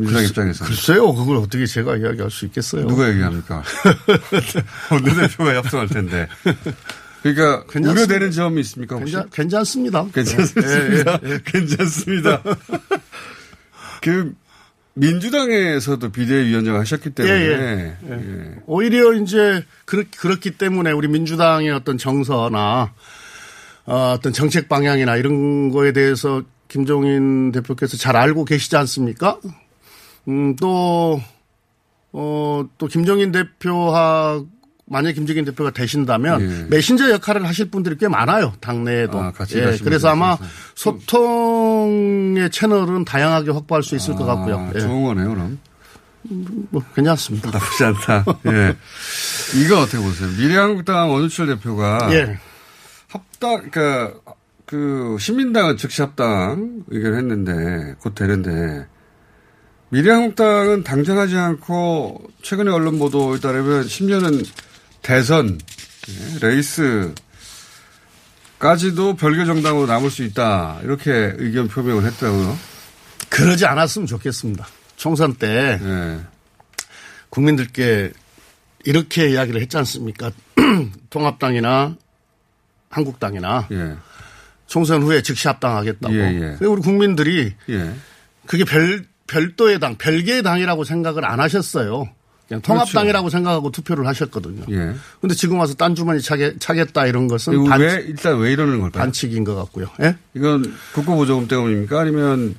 [0.00, 0.64] 민주당 입장에서.
[0.64, 1.14] 글쎄요.
[1.14, 2.86] 그걸 어떻게 제가 이야기할 수 있겠어요.
[2.86, 3.62] 누가 얘기합니까?
[4.90, 6.28] 원내 대표가 협상할 텐데.
[7.22, 7.90] 그러니까 괜찮습니다.
[7.92, 8.96] 우려되는 점이 있습니까?
[8.96, 9.12] 혹시?
[9.12, 10.06] 괜찮, 괜찮습니다.
[10.12, 10.70] 괜찮습니다.
[10.70, 11.40] 예, 예, 예.
[11.44, 12.42] 괜찮습니다.
[14.00, 14.32] 그
[14.94, 18.54] 민주당에서도 비대위원장 하셨기 때문에 예, 예.
[18.66, 22.92] 오히려 이제 그렇, 그렇기 때문에 우리 민주당의 어떤 정서나
[23.86, 29.38] 어, 어떤 정책 방향이나 이런 거에 대해서 김종인 대표께서 잘 알고 계시지 않습니까?
[30.28, 31.20] 음, 또,
[32.12, 34.42] 어, 또 김종인 대표와
[34.90, 36.66] 만약 김종인 대표가 되신다면 예.
[36.68, 38.54] 메신저 역할을 하실 분들이 꽤 많아요.
[38.60, 39.20] 당내에도.
[39.20, 44.58] 아, 같이 예, 그래서 아마 분들 소통의 채널은 다양하게 확보할 수 있을 것 같고요.
[44.58, 44.80] 아, 예.
[44.80, 45.58] 좋은 거네요, 그럼.
[46.70, 47.50] 뭐 괜찮습니다.
[47.52, 48.24] 나쁘지 않다.
[48.46, 48.76] 예.
[49.64, 50.28] 이거 어떻게 보세요?
[50.36, 52.36] 미래한국당 원우철 대표가 예.
[53.06, 54.14] 합당, 그러니까
[54.66, 58.86] 그 시민당은 즉시 합당 의견을 했는데 곧 되는데
[59.90, 64.42] 미래한국당은 당장하지 않고 최근의 언론 보도에 따르면 심지어는
[65.02, 65.58] 대선
[66.08, 66.38] 예,
[68.58, 72.58] 레이스까지도 별개 정당으로 남을 수 있다 이렇게 의견 표명을 했다고요.
[73.28, 74.66] 그러지 않았으면 좋겠습니다.
[74.96, 76.20] 총선 때 네.
[77.30, 78.12] 국민들께
[78.84, 80.30] 이렇게 이야기를 했지 않습니까?
[81.10, 81.96] 통합당이나
[82.88, 83.68] 한국당이나
[84.66, 86.14] 총선 후에 즉시 합당하겠다고.
[86.14, 86.64] 예, 예.
[86.64, 87.92] 우리 국민들이 예.
[88.46, 92.08] 그게 별 별도의 당, 별개의 당이라고 생각을 안 하셨어요.
[92.48, 94.64] 그냥 통합당이라고 생각하고 투표를 하셨거든요.
[94.70, 94.92] 예.
[95.20, 99.04] 근데 지금 와서 딴 주머니 차게, 차겠다 이런 것은 반, 왜 일단 왜 이러는 걸까요?
[99.04, 99.86] 반칙인 것 같고요.
[100.02, 100.16] 예?
[100.34, 102.00] 이건 국고보조금 때문입니까?
[102.00, 102.56] 아니면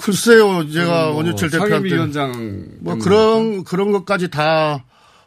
[0.00, 4.84] 글쎄요, 제가 뭐 원유철 대표한테 상임위원장 뭐 그런 그런 것까지 다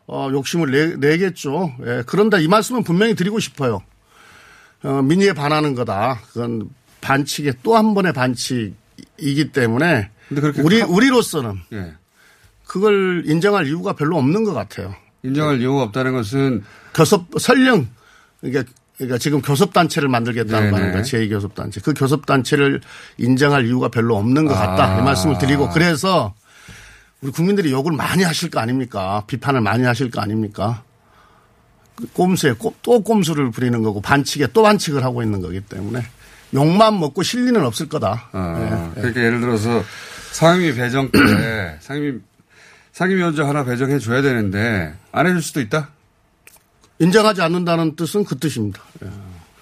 [0.08, 1.72] 어, 욕심을 내, 내겠죠.
[1.86, 3.82] 예, 그런데 이 말씀은 분명히 드리고 싶어요.
[4.84, 6.20] 어, 민의에 반하는 거다.
[6.28, 6.70] 그건
[7.00, 10.10] 반칙의 또 한 번의 반칙이기 때문에
[10.64, 11.94] 우리 카- 우리로서는 예.
[12.66, 14.96] 그걸 인정할 이유가 별로 없는 것 같아요.
[15.24, 17.88] 인정할 이유가 없다는 것은 교섭 설령
[18.42, 18.64] 그러니까,
[18.98, 20.74] 그러니까 지금 교섭단체를 만들겠다는.
[20.74, 21.02] 아닙니까?
[21.02, 21.84] 제2교섭단체.
[21.84, 22.82] 그 교섭단체를
[23.18, 24.96] 인정할 이유가 별로 없는 것 같다.
[24.98, 25.00] 아.
[25.00, 26.34] 이 말씀을 드리고 그래서
[27.22, 29.24] 우리 국민들이 욕을 많이 하실 거 아닙니까?
[29.28, 30.84] 비판을 많이 하실 거 아닙니까?
[31.96, 36.06] 그 꼼수에 꼼- 또 꼼수를 부리는 거고 반칙에 또 반칙을 하고 있는 거기 때문에
[36.54, 38.30] 욕만 먹고 실리는 없을 거다.
[38.32, 39.02] 아, 예, 예.
[39.02, 39.84] 그러니까 예를 들어서
[40.36, 41.20] 상임위 배정 때
[41.80, 42.20] 상임위
[42.92, 45.90] 상임위원장 하나 배정해 줘야 되는데 안 해줄 수도 있다.
[47.00, 48.82] 인정하지 않는다는 뜻은 그 뜻입니다.
[49.04, 49.10] 예.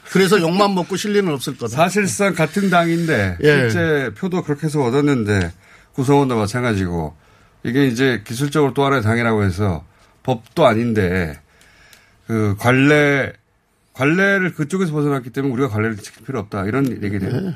[0.05, 1.76] 그래서 욕만 먹고 실리는 없을 거다.
[1.76, 3.69] 사실상 같은 당인데 예.
[3.69, 5.51] 실제 표도 그렇게 해서 얻었는데
[5.93, 7.15] 구성원도 마찬가지고
[7.63, 9.86] 이게 이제 기술적으로 또 하나의 당이라고 해서
[10.24, 11.39] 법도 아닌데
[12.26, 13.32] 그 관례
[13.93, 17.41] 관례를 그쪽에서 벗어났기 때문에 우리가 관례를 지킬 필요 없다 이런 얘기네요.
[17.41, 17.55] 네.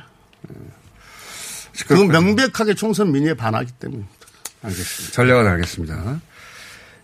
[1.85, 4.15] 그건 명백하게 총선 민의에 반하기 때문입니다.
[4.63, 5.13] 알겠습니다.
[5.13, 6.21] 전략은 알겠습니다.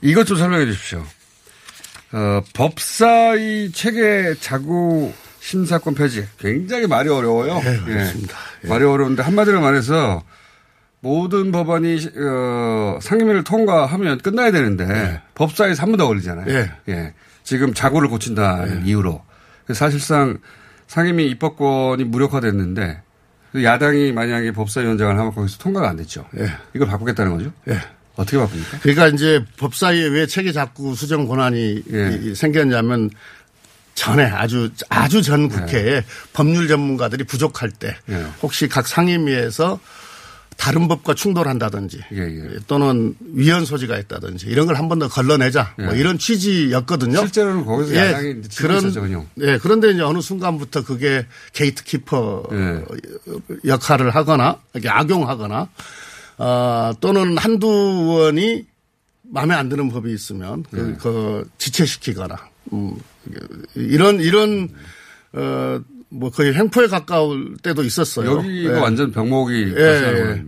[0.02, 1.06] 이것 좀 설명해 주십시오.
[2.14, 7.60] 어, 법사위 체계 자구 심사권 폐지 굉장히 말이 어려워요.
[7.62, 8.38] 네, 그렇습니다.
[8.64, 8.68] 예.
[8.68, 10.24] 말이 어려운데 한마디로 말해서
[11.02, 15.22] 모든 법안이 어, 상임위를 통과하면 끝나야 되는데 네.
[15.36, 16.54] 한번더 걸리잖아요.
[16.54, 16.72] 예.
[16.90, 17.14] 예.
[17.44, 19.22] 지금 자구를 고친다는 이유로
[19.66, 20.38] 그래서 사실상
[20.88, 23.12] 상임위 입법권이 무력화됐는데 그
[23.62, 26.26] 야당이 만약에 법사위원장을 하면 거기서 통과가 안 됐죠.
[26.39, 26.49] 예.
[26.74, 27.54] 이걸 바꾸겠다는 거죠?
[27.70, 27.78] 예.
[28.16, 28.80] 어떻게 바꿉니까?
[28.82, 32.20] 그러니까 이제 법사위에 왜 체계 작구 수정 권한이 예.
[32.22, 33.10] 이- 생겼냐면
[33.95, 38.26] 전에 아주 아주 전 국회에 법률 전문가들이 부족할 때 예.
[38.41, 39.80] 혹시 각 상임위에서
[40.58, 41.99] 다른 법과 충돌한다든지
[42.68, 45.99] 또는 위헌 소지가 있다든지 이런 걸 한 번 더 걸러내자 뭐 예.
[45.99, 47.20] 이런 취지였거든요.
[47.20, 49.28] 실제로는 거기서 야당이 지고 있었죠, 그냥.
[49.41, 52.84] 예, 그런데 이제 어느 순간부터 그게 게이트키퍼 예.
[53.66, 55.68] 역할을 하거나 이렇게 악용하거나
[56.38, 58.66] 어, 또는 한두 의원이
[59.24, 60.95] 마음에 안 드는 법이 있으면 그, 네.
[61.01, 62.38] 그 지체시키거나
[62.74, 62.95] 음,
[63.76, 64.70] 이런 이런
[65.34, 65.80] 어,
[66.14, 68.38] 뭐 거의 횡포에 가까울 때도 있었어요.
[68.38, 68.80] 여기가 예.
[68.80, 70.43] 완전 병목이 예, 예.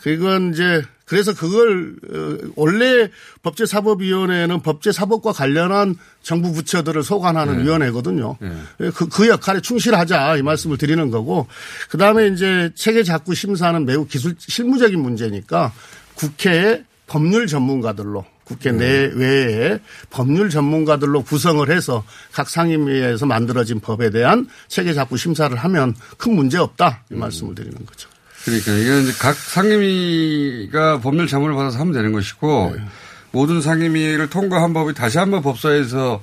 [0.00, 3.08] 그건 이제 그래서 그걸 어, 원래
[3.42, 7.64] 법제사법위원회는 법제사법과 관련한 정부 부처들을 소관하는 네.
[7.64, 8.36] 위원회거든요.
[8.42, 8.90] 예.
[8.90, 11.48] 그, 그 역할에 충실하자 이 말씀을 드리는 거고
[11.88, 15.72] 그 다음에 이제 체계 작구 심사는 매우 기술 실무적인 문제니까
[16.14, 19.78] 국회의 법률 전문가들로 국회 내외에
[20.08, 26.58] 법률 전문가들로 구성을 해서 각 상임위에서 만들어진 법에 대한 체계 작구 심사를 하면 큰 문제
[26.58, 28.08] 없다 이 말씀을 드리는 거죠.
[28.44, 32.82] 그러니까 이건 이제 각 상임위가 법률 자문을 받아서 하면 되는 것이고 네.
[33.30, 36.22] 모든 상임위를 통과한 법이 다시 한번 법사위에서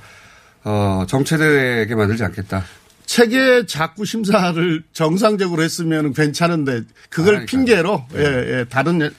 [0.63, 2.65] 어, 정체되게 만들지 않겠다.
[3.06, 8.20] 체계 작구 심사를 정상적으로 했으면 괜찮은데 그걸 아, 핑계로 네.
[8.20, 9.12] 예, 예, 다른 예,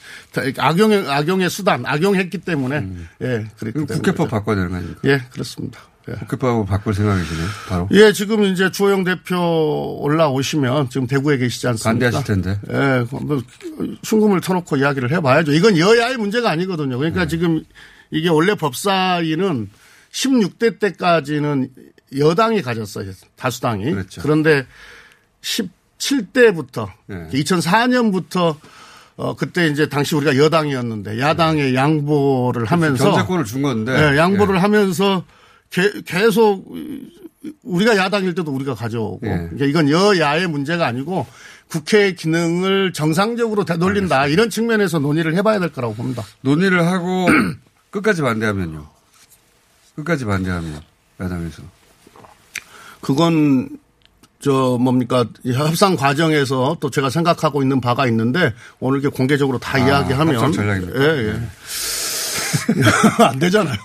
[0.58, 2.76] 악용의 악용의 수단 악용했기 때문에
[3.22, 3.26] 예
[3.58, 4.28] 그랬기 그럼 때문에 국회법 그렇죠.
[4.28, 5.00] 바꿔야 되는 거 아닙니까?
[5.04, 5.80] 예 그렇습니다.
[6.08, 6.12] 예.
[6.12, 7.46] 국회법을 바꿀 생각이시네요.
[7.68, 7.88] 바로.
[7.90, 11.90] 예, 지금 이제 주호영 대표 올라오시면 지금 대구에 계시지 않습니까?
[11.90, 12.60] 반대하실 텐데.
[12.70, 13.42] 예, 뭐
[14.04, 15.52] 흉금을 터놓고 이야기를 해봐야죠.
[15.52, 16.96] 이건 여야의 문제가 아니거든요.
[16.98, 17.28] 그러니까 네.
[17.28, 17.64] 지금
[18.10, 19.68] 이게 원래 법사위는
[20.12, 21.70] 16대 때까지는
[22.16, 23.10] 여당이 가졌어요.
[23.36, 23.90] 다수당이.
[23.90, 24.22] 그렇죠.
[24.22, 24.66] 그런데
[25.98, 27.28] 17대부터 네.
[27.32, 28.56] 2004년부터
[29.16, 33.10] 어 그때 이제 당시 우리가 여당이었는데 야당의 양보를 하면서 네.
[33.12, 33.92] 견제권을 준 건데.
[33.92, 35.24] 예, 양보를 하면서
[35.70, 36.66] 게- 계속
[37.62, 39.30] 우리가 야당일 때도 우리가 가져오고 예.
[39.30, 41.26] 그러니까 이건 여야의 문제가 아니고
[41.68, 46.22] 국회의 기능을 정상적으로 되돌린다 이런 측면에서 논의를 해봐야 될 거라고 봅니다.
[46.42, 47.26] 논의를 하고
[47.90, 48.86] 끝까지 반대하면요.
[49.96, 50.82] 끝까지 반대하면
[51.20, 51.62] 야당에서.
[53.06, 53.68] 그건
[54.40, 59.76] 저 뭡니까 이 협상 과정에서 또 제가 생각하고 있는 바가 있는데 오늘 이렇게 공개적으로 다
[59.76, 61.00] 아, 이야기하면 전략입니까?
[61.00, 61.40] 예, 예.
[63.24, 63.76] 안 되잖아요.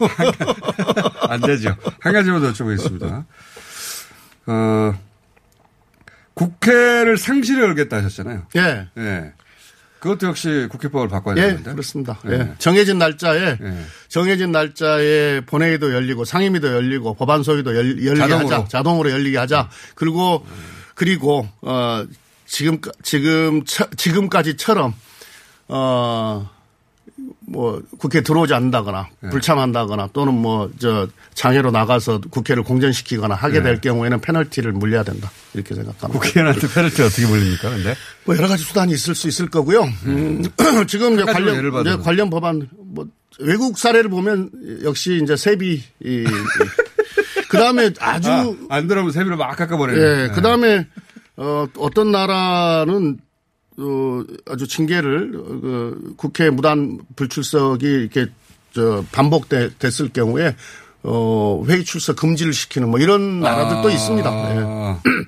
[1.29, 1.75] 안 되죠.
[1.99, 3.25] 한 가지만 더 여쭤보겠습니다.
[4.47, 4.93] 어,
[6.33, 8.47] 국회를 상실에 열겠다 하셨잖아요.
[8.55, 8.87] 예.
[8.97, 9.33] 예.
[10.01, 11.71] 그것도 역시 국회법을 바꿔야 예, 되는데.
[11.71, 12.19] 그렇습니다.
[12.27, 12.31] 예.
[12.31, 12.53] 예.
[12.57, 13.85] 정해진 날짜에 예.
[14.09, 18.55] 정해진 날짜에 본회의도 열리고 상임위도 열리고 법안 소위도 열, 열리게 자동으로.
[18.55, 18.67] 하자.
[18.67, 19.69] 자동으로 열리게 하자.
[19.95, 20.43] 그리고
[20.95, 22.03] 그리고 어
[22.47, 24.93] 지금 지금 처- 지금까지처럼
[25.67, 26.49] 어
[27.51, 29.29] 뭐 국회 들어오지 않는다거나 예.
[29.29, 33.61] 불참한다거나 또는 뭐 저 장애로 나가서 국회를 공전시키거나 하게 예.
[33.61, 36.07] 될 경우에는 페널티를 물려야 된다 이렇게 생각합니다.
[36.19, 37.95] 국회의원한테 페널티 어떻게 물립니까, 근데?
[38.25, 39.83] 뭐 여러 가지 수단이 있을 수 있을 거고요.
[40.05, 40.43] 음,
[40.87, 42.01] 지금 이제 관련 이제 받으면.
[42.01, 43.05] 관련 법안 뭐
[43.39, 44.49] 외국 사례를 보면
[44.83, 46.25] 역시 이제 세비 이,
[47.49, 50.01] 그 다음에 아주 아, 안 들어오면 세비를 막 깎아버리는.
[50.01, 50.87] 예, 그 다음에
[51.37, 53.19] 어 어떤 나라는
[53.77, 58.27] 어 아주 징계를 어, 그 국회 무단 불출석이 이렇게
[58.73, 60.55] 저 반복됐을 경우에
[61.03, 63.91] 어 회의 출석 금지를 시키는 뭐 이런 나라들도 아.
[63.91, 64.55] 있습니다.
[64.55, 65.21] 예.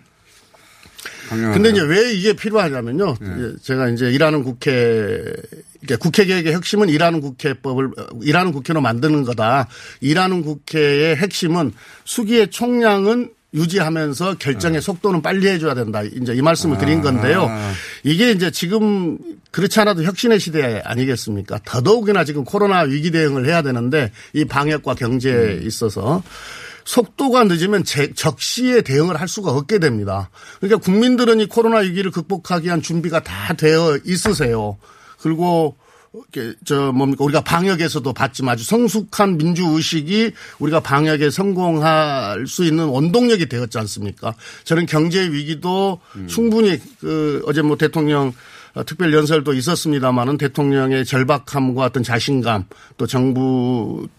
[1.34, 1.54] 당연하네요.
[1.54, 3.16] 근데 이제 왜 이게 필요하냐면요.
[3.20, 3.54] 네.
[3.62, 5.24] 제가 이제 일하는 국회,
[6.00, 9.68] 국회 개혁의 핵심은 일하는 국회법을, 어, 일하는 국회로 만드는 거다.
[10.02, 11.74] 일하는 국회의 핵심은
[12.06, 16.02] 수기의 총량은 유지하면서 결정의 속도는 빨리 해줘야 된다.
[16.04, 17.48] 이제 이 말씀을 드린 건데요.
[17.50, 17.72] 아.
[18.04, 19.18] 이게 이제 지금
[19.52, 21.60] 그렇지 않아도 혁신의 시대 아니겠습니까?
[21.66, 26.24] 더더욱이나 지금 코로나 위기 대응을 해야 되는데 이 방역과 경제에 있어서
[26.86, 30.30] 속도가 늦으면 제- 적시에 대응을 할 수가 없게 됩니다.
[30.60, 34.78] 그러니까 국민들은 이 코로나 위기를 극복하기 위한 준비가 다 되어 있으세요.
[35.22, 35.78] 그리고
[36.64, 43.48] 저 뭡니까 우리가 방역에서도 봤지만 아주 성숙한 민주 의식이 우리가 방역에 성공할 수 있는 원동력이
[43.48, 44.36] 되었지 않습니까?
[44.64, 48.34] 저는 경제 위기도 충분히 그 어제 뭐 대통령
[48.76, 52.66] 어, 특별 연설도 있었습니다만은 대통령의 절박함과 어떤 자신감
[52.98, 54.18] 또 정부의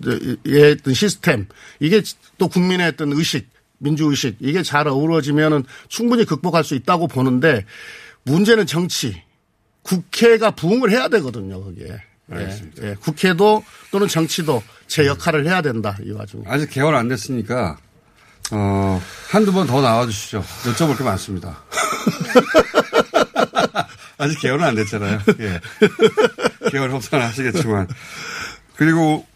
[0.79, 1.47] 어떤 시스템
[1.81, 2.03] 이게
[2.39, 7.65] 또 국민의 어떤 의식 민주 의식 이게 잘 어우러지면은 충분히 극복할 수 있다고 보는데
[8.23, 9.24] 문제는 정치
[9.85, 11.97] 국회가 부응을 해야 되거든요 거기에.
[12.33, 12.83] 알겠습니다.
[12.83, 12.95] 예, 예.
[12.95, 13.63] 국회도
[13.93, 16.43] 또는 정치도 제 역할을 해야 된다 이 와중에.
[16.47, 17.77] 아직 개월 안 됐으니까
[18.51, 20.45] 어, 한두 번 더 나와 주시죠.
[20.65, 21.63] 여쭤볼 게 많습니다.
[24.19, 25.21] 아직 개월은 안 됐잖아요.
[25.41, 25.61] 예.
[26.71, 27.89] 개월 협상을 하시겠지만.
[28.77, 29.27] 그리고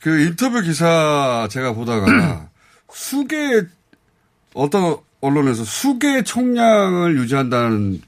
[0.00, 2.48] 그 인터뷰 기사 제가 보다가
[2.92, 3.62] 수계
[4.54, 8.02] 어떤 언론에서 수계 총량을 유지한다는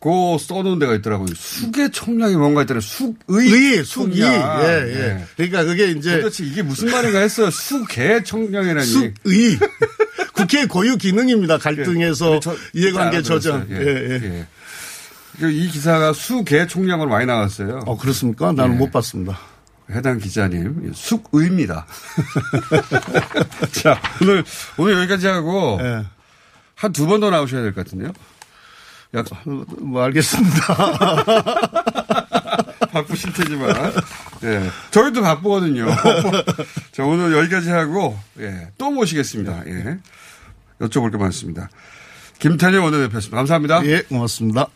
[0.00, 1.28] 고 써놓은 데가 있더라고요.
[1.36, 2.80] 수계 총량이 뭔가 있더라고요.
[2.80, 4.16] 숙의 의, 숙의.
[4.16, 4.62] 총량.
[4.62, 5.24] 예, 예.
[5.36, 7.50] 그러니까 그게 이제 도대체 이게 무슨 말인가 했어요.
[7.50, 8.86] 수계 총량이라니.
[8.86, 9.58] 숙의.
[10.32, 11.58] 국회 고유 기능입니다.
[11.58, 12.40] 갈등에서
[12.72, 13.66] 이해관계 조정.
[13.70, 14.46] 예, 예, 예.
[15.38, 17.82] 그이 기사가 수계 총량으로 많이 나왔어요.
[17.86, 18.52] 어, 그렇습니까?
[18.52, 18.78] 나는 예.
[18.78, 19.38] 못 봤습니다.
[19.90, 21.86] 해당 기자님, 숙의입니다.
[23.72, 24.44] 자, 오늘,
[24.78, 26.04] 오늘 여기까지 하고, 예.
[26.74, 28.12] 한두 번 더 나오셔야 될 것 같은데요?
[29.14, 30.60] 약, 뭐, 알겠습니다.
[32.92, 33.74] 바쁘실 테지만.
[34.44, 34.70] 예.
[34.90, 35.86] 저희도 바쁘거든요.
[36.92, 38.68] 자, 오늘 여기까지 하고, 예.
[38.78, 39.64] 또 모시겠습니다.
[39.66, 39.98] 예.
[40.80, 41.68] 여쭤볼 게 많습니다.
[42.38, 43.36] 김태년 원내대표였습니다.
[43.36, 43.84] 감사합니다.
[43.86, 44.68] 예, 고맙습니다.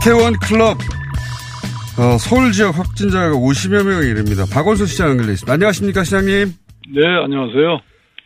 [0.00, 0.78] 이태원 클럽
[1.98, 4.44] 어, 서울 지역 확진자가 50여 명에 이릅니다.
[4.50, 5.52] 박원순 시장 연결돼 있습니다.
[5.52, 6.54] 안녕하십니까 시장님?
[6.94, 7.80] 네, 안녕하세요.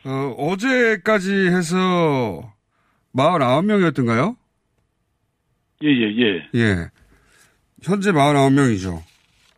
[0.05, 2.53] 어, 어제까지 해서
[3.16, 4.37] 49명이었던가요?
[5.83, 6.14] 예, 예,
[6.55, 6.61] 예.
[6.61, 6.77] 예.
[7.83, 9.03] 현재 49명이죠.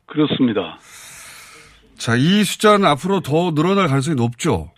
[0.06, 0.78] 그렇습니다.
[1.98, 4.70] 자, 이 숫자는 앞으로 더 늘어날 가능성이 높죠?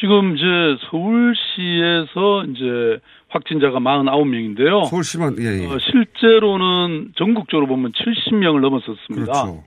[0.00, 0.44] 지금 이제
[0.90, 2.98] 서울시에서 이제
[3.32, 4.84] 확진자가 49명인데요.
[4.86, 5.66] 서울시만, 예, 예.
[5.66, 9.32] 어, 실제로는 전국적으로 보면 70명을 넘었었습니다.
[9.32, 9.64] 그렇죠.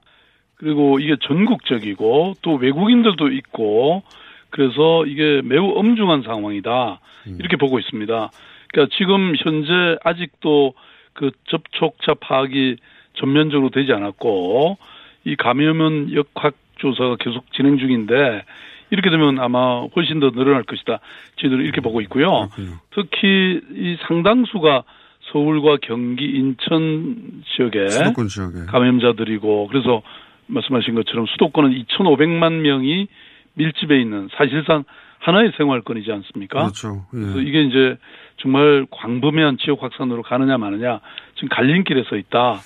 [0.56, 4.04] 그리고 이게 전국적이고 또 외국인들도 있고
[4.50, 7.00] 그래서 이게 매우 엄중한 상황이다.
[7.28, 7.38] 음.
[7.40, 8.30] 이렇게 보고 있습니다.
[8.72, 10.74] 그러니까 지금 현재 아직도
[11.14, 12.78] 그 접촉자 파악이
[13.16, 14.78] 전면적으로 되지 않았고
[15.26, 18.44] 이 감염은 역학 조사가 계속 진행 중인데
[18.92, 21.00] 이렇게 되면 아마 훨씬 더 늘어날 것이다.
[21.38, 22.50] 저희들은 이렇게 보고 있고요.
[22.94, 24.84] 특히 이 상당수가
[25.32, 28.66] 서울과 경기, 인천 지역에 수도권 지역에.
[28.68, 30.02] 감염자들이고 그래서
[30.48, 33.08] 말씀하신 것처럼 수도권은 2,500만 명이
[33.56, 34.84] 밀집해 있는 사실상
[35.20, 36.60] 하나의 생활권이지 않습니까?
[36.60, 37.06] 그렇죠.
[37.16, 37.42] 예.
[37.42, 37.98] 이게 이제
[38.38, 41.00] 정말 광범위한 지역 확산으로 가느냐 마느냐
[41.34, 42.60] 지금 갈림길에 서 있다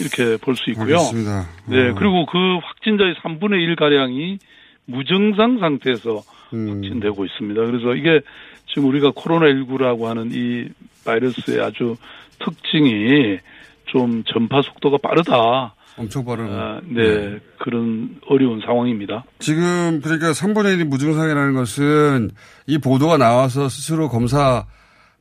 [0.00, 0.96] 이렇게 볼 수 있고요.
[0.96, 1.42] 알겠습니다.
[1.68, 1.94] 네 어.
[1.94, 4.38] 그리고 그 확진자의 3분의 1 가량이
[4.86, 6.22] 무증상 상태에서
[6.54, 6.68] 음.
[6.68, 7.64] 확진되고 있습니다.
[7.64, 8.20] 그래서 이게
[8.68, 10.68] 지금 우리가 코로나19라고 하는 이
[11.04, 11.96] 바이러스의 아주
[12.38, 13.38] 특징이
[13.86, 15.74] 좀 전파 속도가 빠르다.
[15.96, 16.46] 엄청 빠른.
[16.50, 19.24] 아, 네, 그런 어려운 상황입니다.
[19.38, 22.30] 지금 그러니까 3분의 1이 무증상이라는 것은
[22.66, 24.66] 이 보도가 나와서 스스로 검사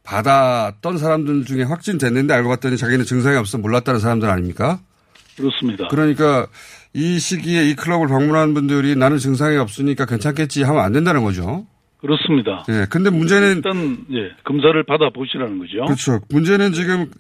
[0.04, 4.80] 받았던 사람들 중에 확진됐는데 알고 봤더니 자기는 증상이 없어 몰랐다는 사람들 아닙니까?
[5.36, 5.88] 그렇습니다.
[5.90, 6.48] 그러니까
[6.94, 11.66] 이 시기에 이 클럽을 방문한 분들이 나는 증상이 없으니까 괜찮겠지 하면 안 된다는 거죠.
[12.00, 12.66] 그렇습니다.
[12.70, 12.86] 예.
[12.90, 15.86] 근데 문제는 일단 예, 검사를 받아 보시라는 거죠.
[15.86, 16.20] 그렇죠.
[16.30, 17.12] 문제는 지금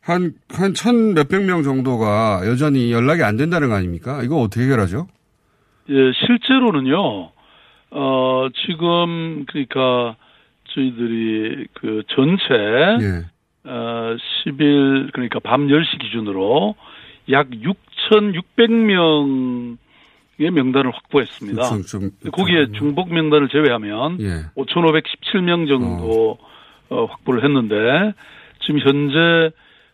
[0.00, 4.22] 한, 한 천 몇백 명 정도가 여전히 연락이 안 된다는 거 아닙니까?
[4.24, 5.06] 이거 어떻게 해결하죠?
[5.90, 5.94] 예,
[6.26, 7.30] 실제로는요.
[7.92, 10.16] 어, 지금 그러니까
[10.74, 12.44] 저희들이 그 전체
[13.04, 13.24] 예.
[13.68, 14.16] 어,
[14.46, 16.74] 10일 그러니까 밤 10시 기준으로
[17.30, 17.48] 약
[18.08, 19.76] 6,600명의
[20.38, 21.62] 명단을 확보했습니다.
[21.64, 24.44] 좀, 좀, 거기에 중복 명단을 제외하면 예.
[24.56, 26.38] 5,517명 정도
[26.88, 28.14] 어, 확보를 했는데
[28.64, 29.50] 지금 현재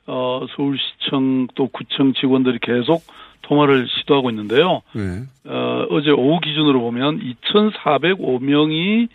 [0.07, 3.03] 어, 서울시청 또 구청 직원들이 계속
[3.43, 4.83] 통화를 시도하고 있는데요.
[4.97, 5.23] 예.
[5.51, 9.09] 어, 어제 오후 기준으로 보면 2,405명이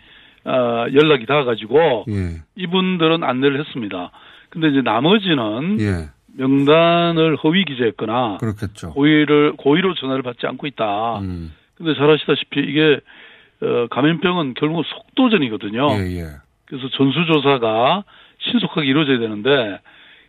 [0.44, 2.42] 어, 연락이 닿아가지고 예.
[2.56, 4.10] 이분들은 안내를 했습니다.
[4.50, 6.10] 근데 이제 나머지는 예.
[6.36, 8.90] 명단을 허위 기재했거나 그렇겠죠.
[8.90, 11.18] 고의를 고의로 전화를 받지 않고 있다.
[11.20, 11.52] 음.
[11.74, 13.00] 근데 잘 아시다시피 이게
[13.60, 15.88] 어, 감염병은 결국 속도전이거든요.
[15.92, 16.26] 예, 예.
[16.66, 18.04] 그래서 전수조사가
[18.40, 19.78] 신속하게 이루어져야 되는데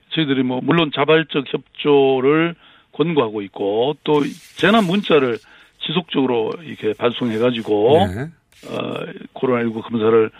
[0.09, 2.55] 저희들이 뭐 물론 자발적 협조를
[2.91, 4.21] 권고하고 있고 또
[4.57, 5.37] 재난 문자를
[5.85, 8.21] 지속적으로 이렇게 발송해가지고 네.
[8.69, 8.93] 어,
[9.33, 10.31] 코로나19 검사를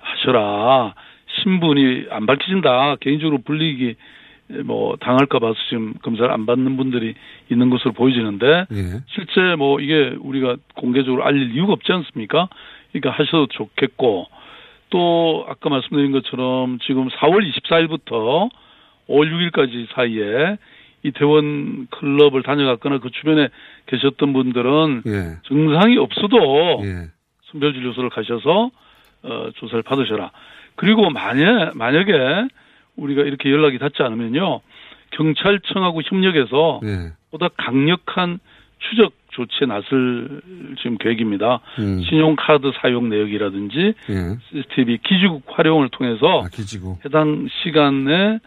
[0.00, 0.94] 하셔라.
[1.42, 2.96] 신분이 안 밝혀진다.
[2.96, 3.94] 개인적으로 불리기
[4.64, 7.14] 뭐 당할까 봐서 지금 검사를 안 받는 분들이
[7.50, 9.02] 있는 것으로 보여지는데 예.
[9.08, 12.48] 실제 뭐 이게 우리가 공개적으로 알릴 이유가 없지 않습니까?
[12.92, 14.26] 그러니까 하셔도 좋겠고
[14.90, 18.50] 또 아까 말씀드린 것처럼 지금 4월 24일부터
[19.08, 20.56] 5월 6일까지 사이에
[21.02, 23.48] 이태원 클럽을 다녀갔거나 그 주변에
[23.86, 25.48] 계셨던 분들은 예.
[25.48, 27.08] 증상이 없어도 예.
[27.52, 28.70] 선별진료소를 가셔서
[29.22, 30.30] 어, 조사를 받으셔라.
[30.76, 32.12] 그리고 만약 만약에
[33.00, 34.60] 우리가 이렇게 연락이 닿지 않으면요
[35.12, 37.12] 경찰청하고 협력해서 예.
[37.30, 38.38] 보다 강력한
[38.78, 40.40] 추적 조치에 나설
[40.78, 41.60] 지금 계획입니다.
[41.78, 42.02] 음.
[42.02, 44.38] 신용카드 사용 내역이라든지 예.
[44.50, 47.04] CCTV 기지국 활용을 통해서 아, 기지국.
[47.04, 48.38] 해당 시간에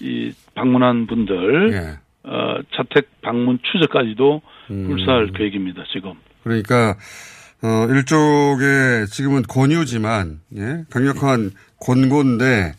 [0.00, 2.28] 이 방문한 분들 예.
[2.28, 4.88] 어, 자택 방문 추적까지도 음.
[4.88, 5.84] 불사할 계획입니다.
[5.92, 6.14] 지금.
[6.42, 6.96] 그러니까
[7.62, 11.50] 어 일종의 지금은 권유지만 예 강력한
[11.80, 12.72] 권고인데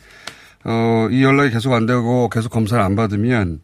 [0.67, 3.61] 어 이 연락이 계속 안 되고 계속 검사를 안 받으면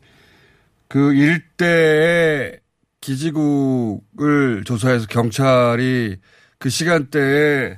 [0.88, 2.60] 그 일대의
[3.02, 6.16] 기지국을 조사해서 경찰이
[6.58, 7.78] 그 시간대에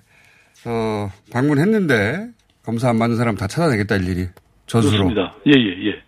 [0.66, 2.30] 어 방문했는데
[2.64, 4.28] 검사 안 받는 사람 다 찾아내겠다 일일이
[4.68, 5.10] 전수로.
[5.10, 5.36] 그렇습니다.
[5.48, 6.04] 예, 예, 예.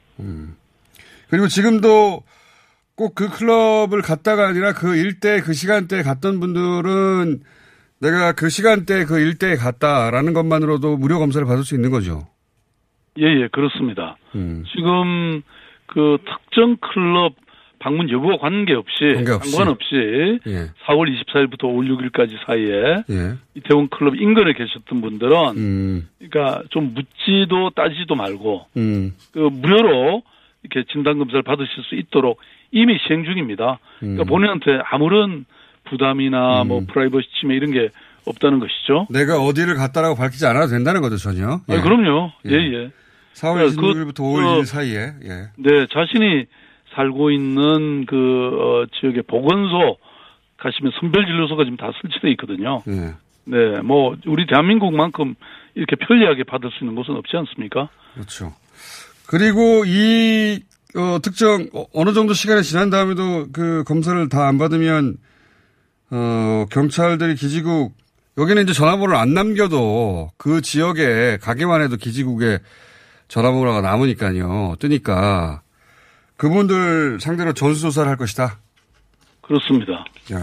[1.30, 2.24] 그리고 지금도
[2.96, 7.42] 꼭 그 클럽을 갔다가 아니라 그 일대 그 시간대에 갔던 분들은
[8.00, 12.28] 내가 그 시간대 그 일대에 갔다라는 것만으로도 무료 검사를 받을 수 있는 거죠.
[13.20, 14.18] 예, 예, 그렇습니다.
[14.36, 14.64] 음.
[14.76, 15.42] 지금
[15.88, 17.34] 그 특정 클럽
[17.80, 19.52] 방문 여부와 관계없이, 관계없이.
[19.52, 20.72] 상관없이 예.
[20.88, 23.36] 4월 24일부터 5월 6일까지 사이에 예.
[23.56, 26.08] 이태원 클럽 인근에 계셨던 분들은 음.
[26.18, 29.14] 그러니까 좀 묻지도 따지도 말고 음.
[29.32, 30.24] 그 무료로
[30.64, 32.40] 이렇게 진단 검사를 받으실 수 있도록
[32.72, 33.80] 이미 시행 중입니다.
[34.00, 34.26] 그러니까 음.
[34.26, 35.46] 본인한테 아무런
[35.86, 37.90] 부담이나 뭐 프라이버시 침해 이런 게
[38.26, 39.08] 없다는 것이죠.
[39.10, 41.62] 내가 어디를 갔다라고 밝히지 않아도 된다는 거죠, 전혀.
[41.68, 42.32] 아, 그럼요.
[42.48, 42.92] 예, 예.
[43.38, 44.98] 4월 그, 26일부터 5월 그, 1일 사이에.
[45.24, 45.30] 예.
[45.58, 46.46] 네, 자신이
[46.96, 49.98] 살고 있는 그 어, 지역의 보건소
[50.58, 52.82] 가시면 선별진료소가 지금 다 설치돼 있거든요.
[52.88, 53.14] 예.
[53.46, 55.36] 네, 뭐 우리 대한민국만큼
[55.76, 57.90] 이렇게 편리하게 받을 수 있는 곳은 없지 않습니까?
[58.16, 58.54] 그렇죠.
[59.28, 60.60] 그리고 이
[60.96, 65.18] 어, 특정 어, 어느 정도 시간이 지난 다음에도 그 검사를 다 안 받으면
[66.10, 67.94] 어, 경찰들이 기지국
[68.38, 72.60] 여기는 이제 전화번호를 안 남겨도 그 지역에 가게만 해도 기지국에
[73.28, 74.76] 전화번호가 남으니까요.
[74.80, 75.62] 뜨니까
[76.38, 78.58] 그분들 상대로 전수조사를 할 것이다.
[79.42, 80.06] 그렇습니다.
[80.34, 80.42] 야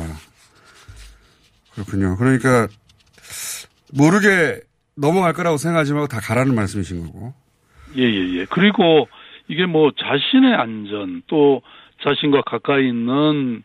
[1.74, 2.16] 그렇군요.
[2.16, 2.68] 그러니까
[3.92, 4.60] 모르게
[4.96, 7.34] 넘어갈 거라고 생각하지 말고 다 가라는 말씀이신 거고.
[7.96, 8.46] 예, 예, 예.
[8.46, 9.08] 그리고
[9.48, 11.62] 이게 뭐 자신의 안전 또
[12.02, 13.62] 자신과 가까이 있는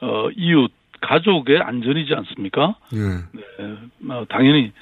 [0.00, 2.76] 어, 이웃, 가족의 안전이지 않습니까?
[2.94, 2.98] 예.
[2.98, 4.72] 네, 어, 당연히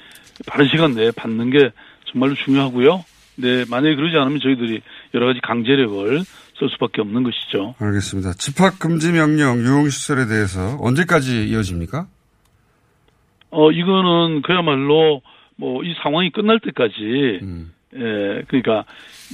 [0.47, 1.71] 빠른 시간 내에 받는 게
[2.05, 3.03] 정말로 중요하고요.
[3.41, 4.81] 네, 만약에 그러지 않으면 저희들이
[5.13, 6.19] 여러 가지 강제력을
[6.59, 7.75] 쓸 수밖에 없는 것이죠.
[7.79, 8.33] 알겠습니다.
[8.33, 12.07] 집합 금지 명령 유흥시설에 대해서 언제까지 이어집니까?
[13.51, 15.21] 어, 이거는 그야말로
[15.55, 17.39] 뭐 이 상황이 끝날 때까지,
[17.95, 18.85] 예, 그러니까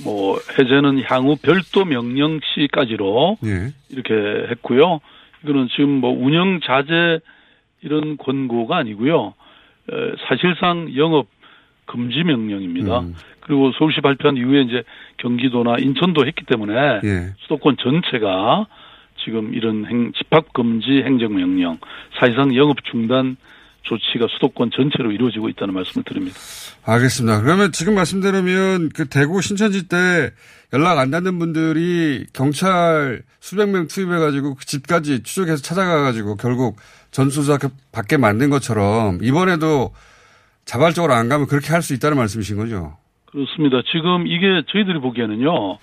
[0.04, 3.74] 뭐 해제는 향후 별도 명령 시까지로 예.
[3.90, 4.14] 이렇게
[4.52, 5.02] 했고요.
[5.44, 7.20] 이거는 지금 뭐 운영 자제
[7.82, 9.34] 이런 권고가 아니고요.
[9.92, 9.96] 에,
[10.28, 11.28] 사실상 영업
[11.86, 13.02] 금지 명령입니다.
[13.02, 13.14] 음.
[13.46, 14.84] 그리고 서울시 발표한 이후에 이제
[15.18, 17.34] 경기도나 인천도 했기 때문에 예.
[17.40, 18.66] 수도권 전체가
[19.24, 21.78] 지금 이런 행, 집합 금지 행정 명령,
[22.20, 23.38] 사실상 영업 중단
[23.84, 26.38] 조치가 수도권 전체로 이루어지고 있다는 말씀을 드립니다.
[26.86, 27.42] 알겠습니다.
[27.42, 30.32] 그러면 지금 말씀대로면 그 대구 신천지 때
[30.74, 36.78] 연락 안 닿는 분들이 경찰 수백 명 투입해가지고 그 집까지 추적해서 찾아가가지고 결국
[37.12, 37.60] 전수조사
[37.92, 39.94] 받게 만든 것처럼 이번에도
[40.66, 42.98] 자발적으로 안 가면 그렇게 할 수 있다는 말씀이신 거죠?
[43.36, 43.82] 그렇습니다.
[43.92, 45.78] 지금 이게 저희들이 보기에는요,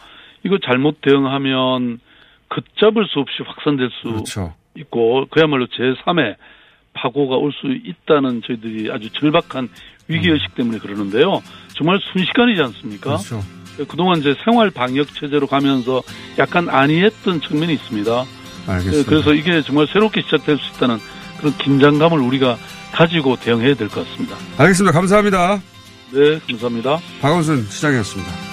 [0.44, 2.00] 이거 잘못 대응하면
[2.48, 4.54] 걷잡을 수 없이 확산될 수 그렇죠.
[4.76, 6.36] 있고, 그야말로 제3의
[6.94, 9.68] 파고가 올 수 있다는 저희들이 아주 절박한
[10.08, 11.42] 위기의식 때문에 그러는데요.
[11.74, 13.16] 정말 순식간이지 않습니까?
[13.16, 13.40] 그렇죠.
[13.88, 16.02] 그동안 이제 생활 방역 체제로 가면서
[16.38, 18.24] 약간 안이했던 측면이 있습니다.
[18.68, 19.08] 알겠습니다.
[19.08, 20.96] 그래서 이게 정말 새롭게 시작될 수 있다는
[21.38, 22.56] 그런 긴장감을 우리가
[22.92, 24.36] 가지고 대응해야 될 것 같습니다.
[24.58, 24.92] 알겠습니다.
[24.92, 25.60] 감사합니다.
[26.12, 26.98] 네, 감사합니다.
[27.20, 28.51] 박원순 시장이었습니다.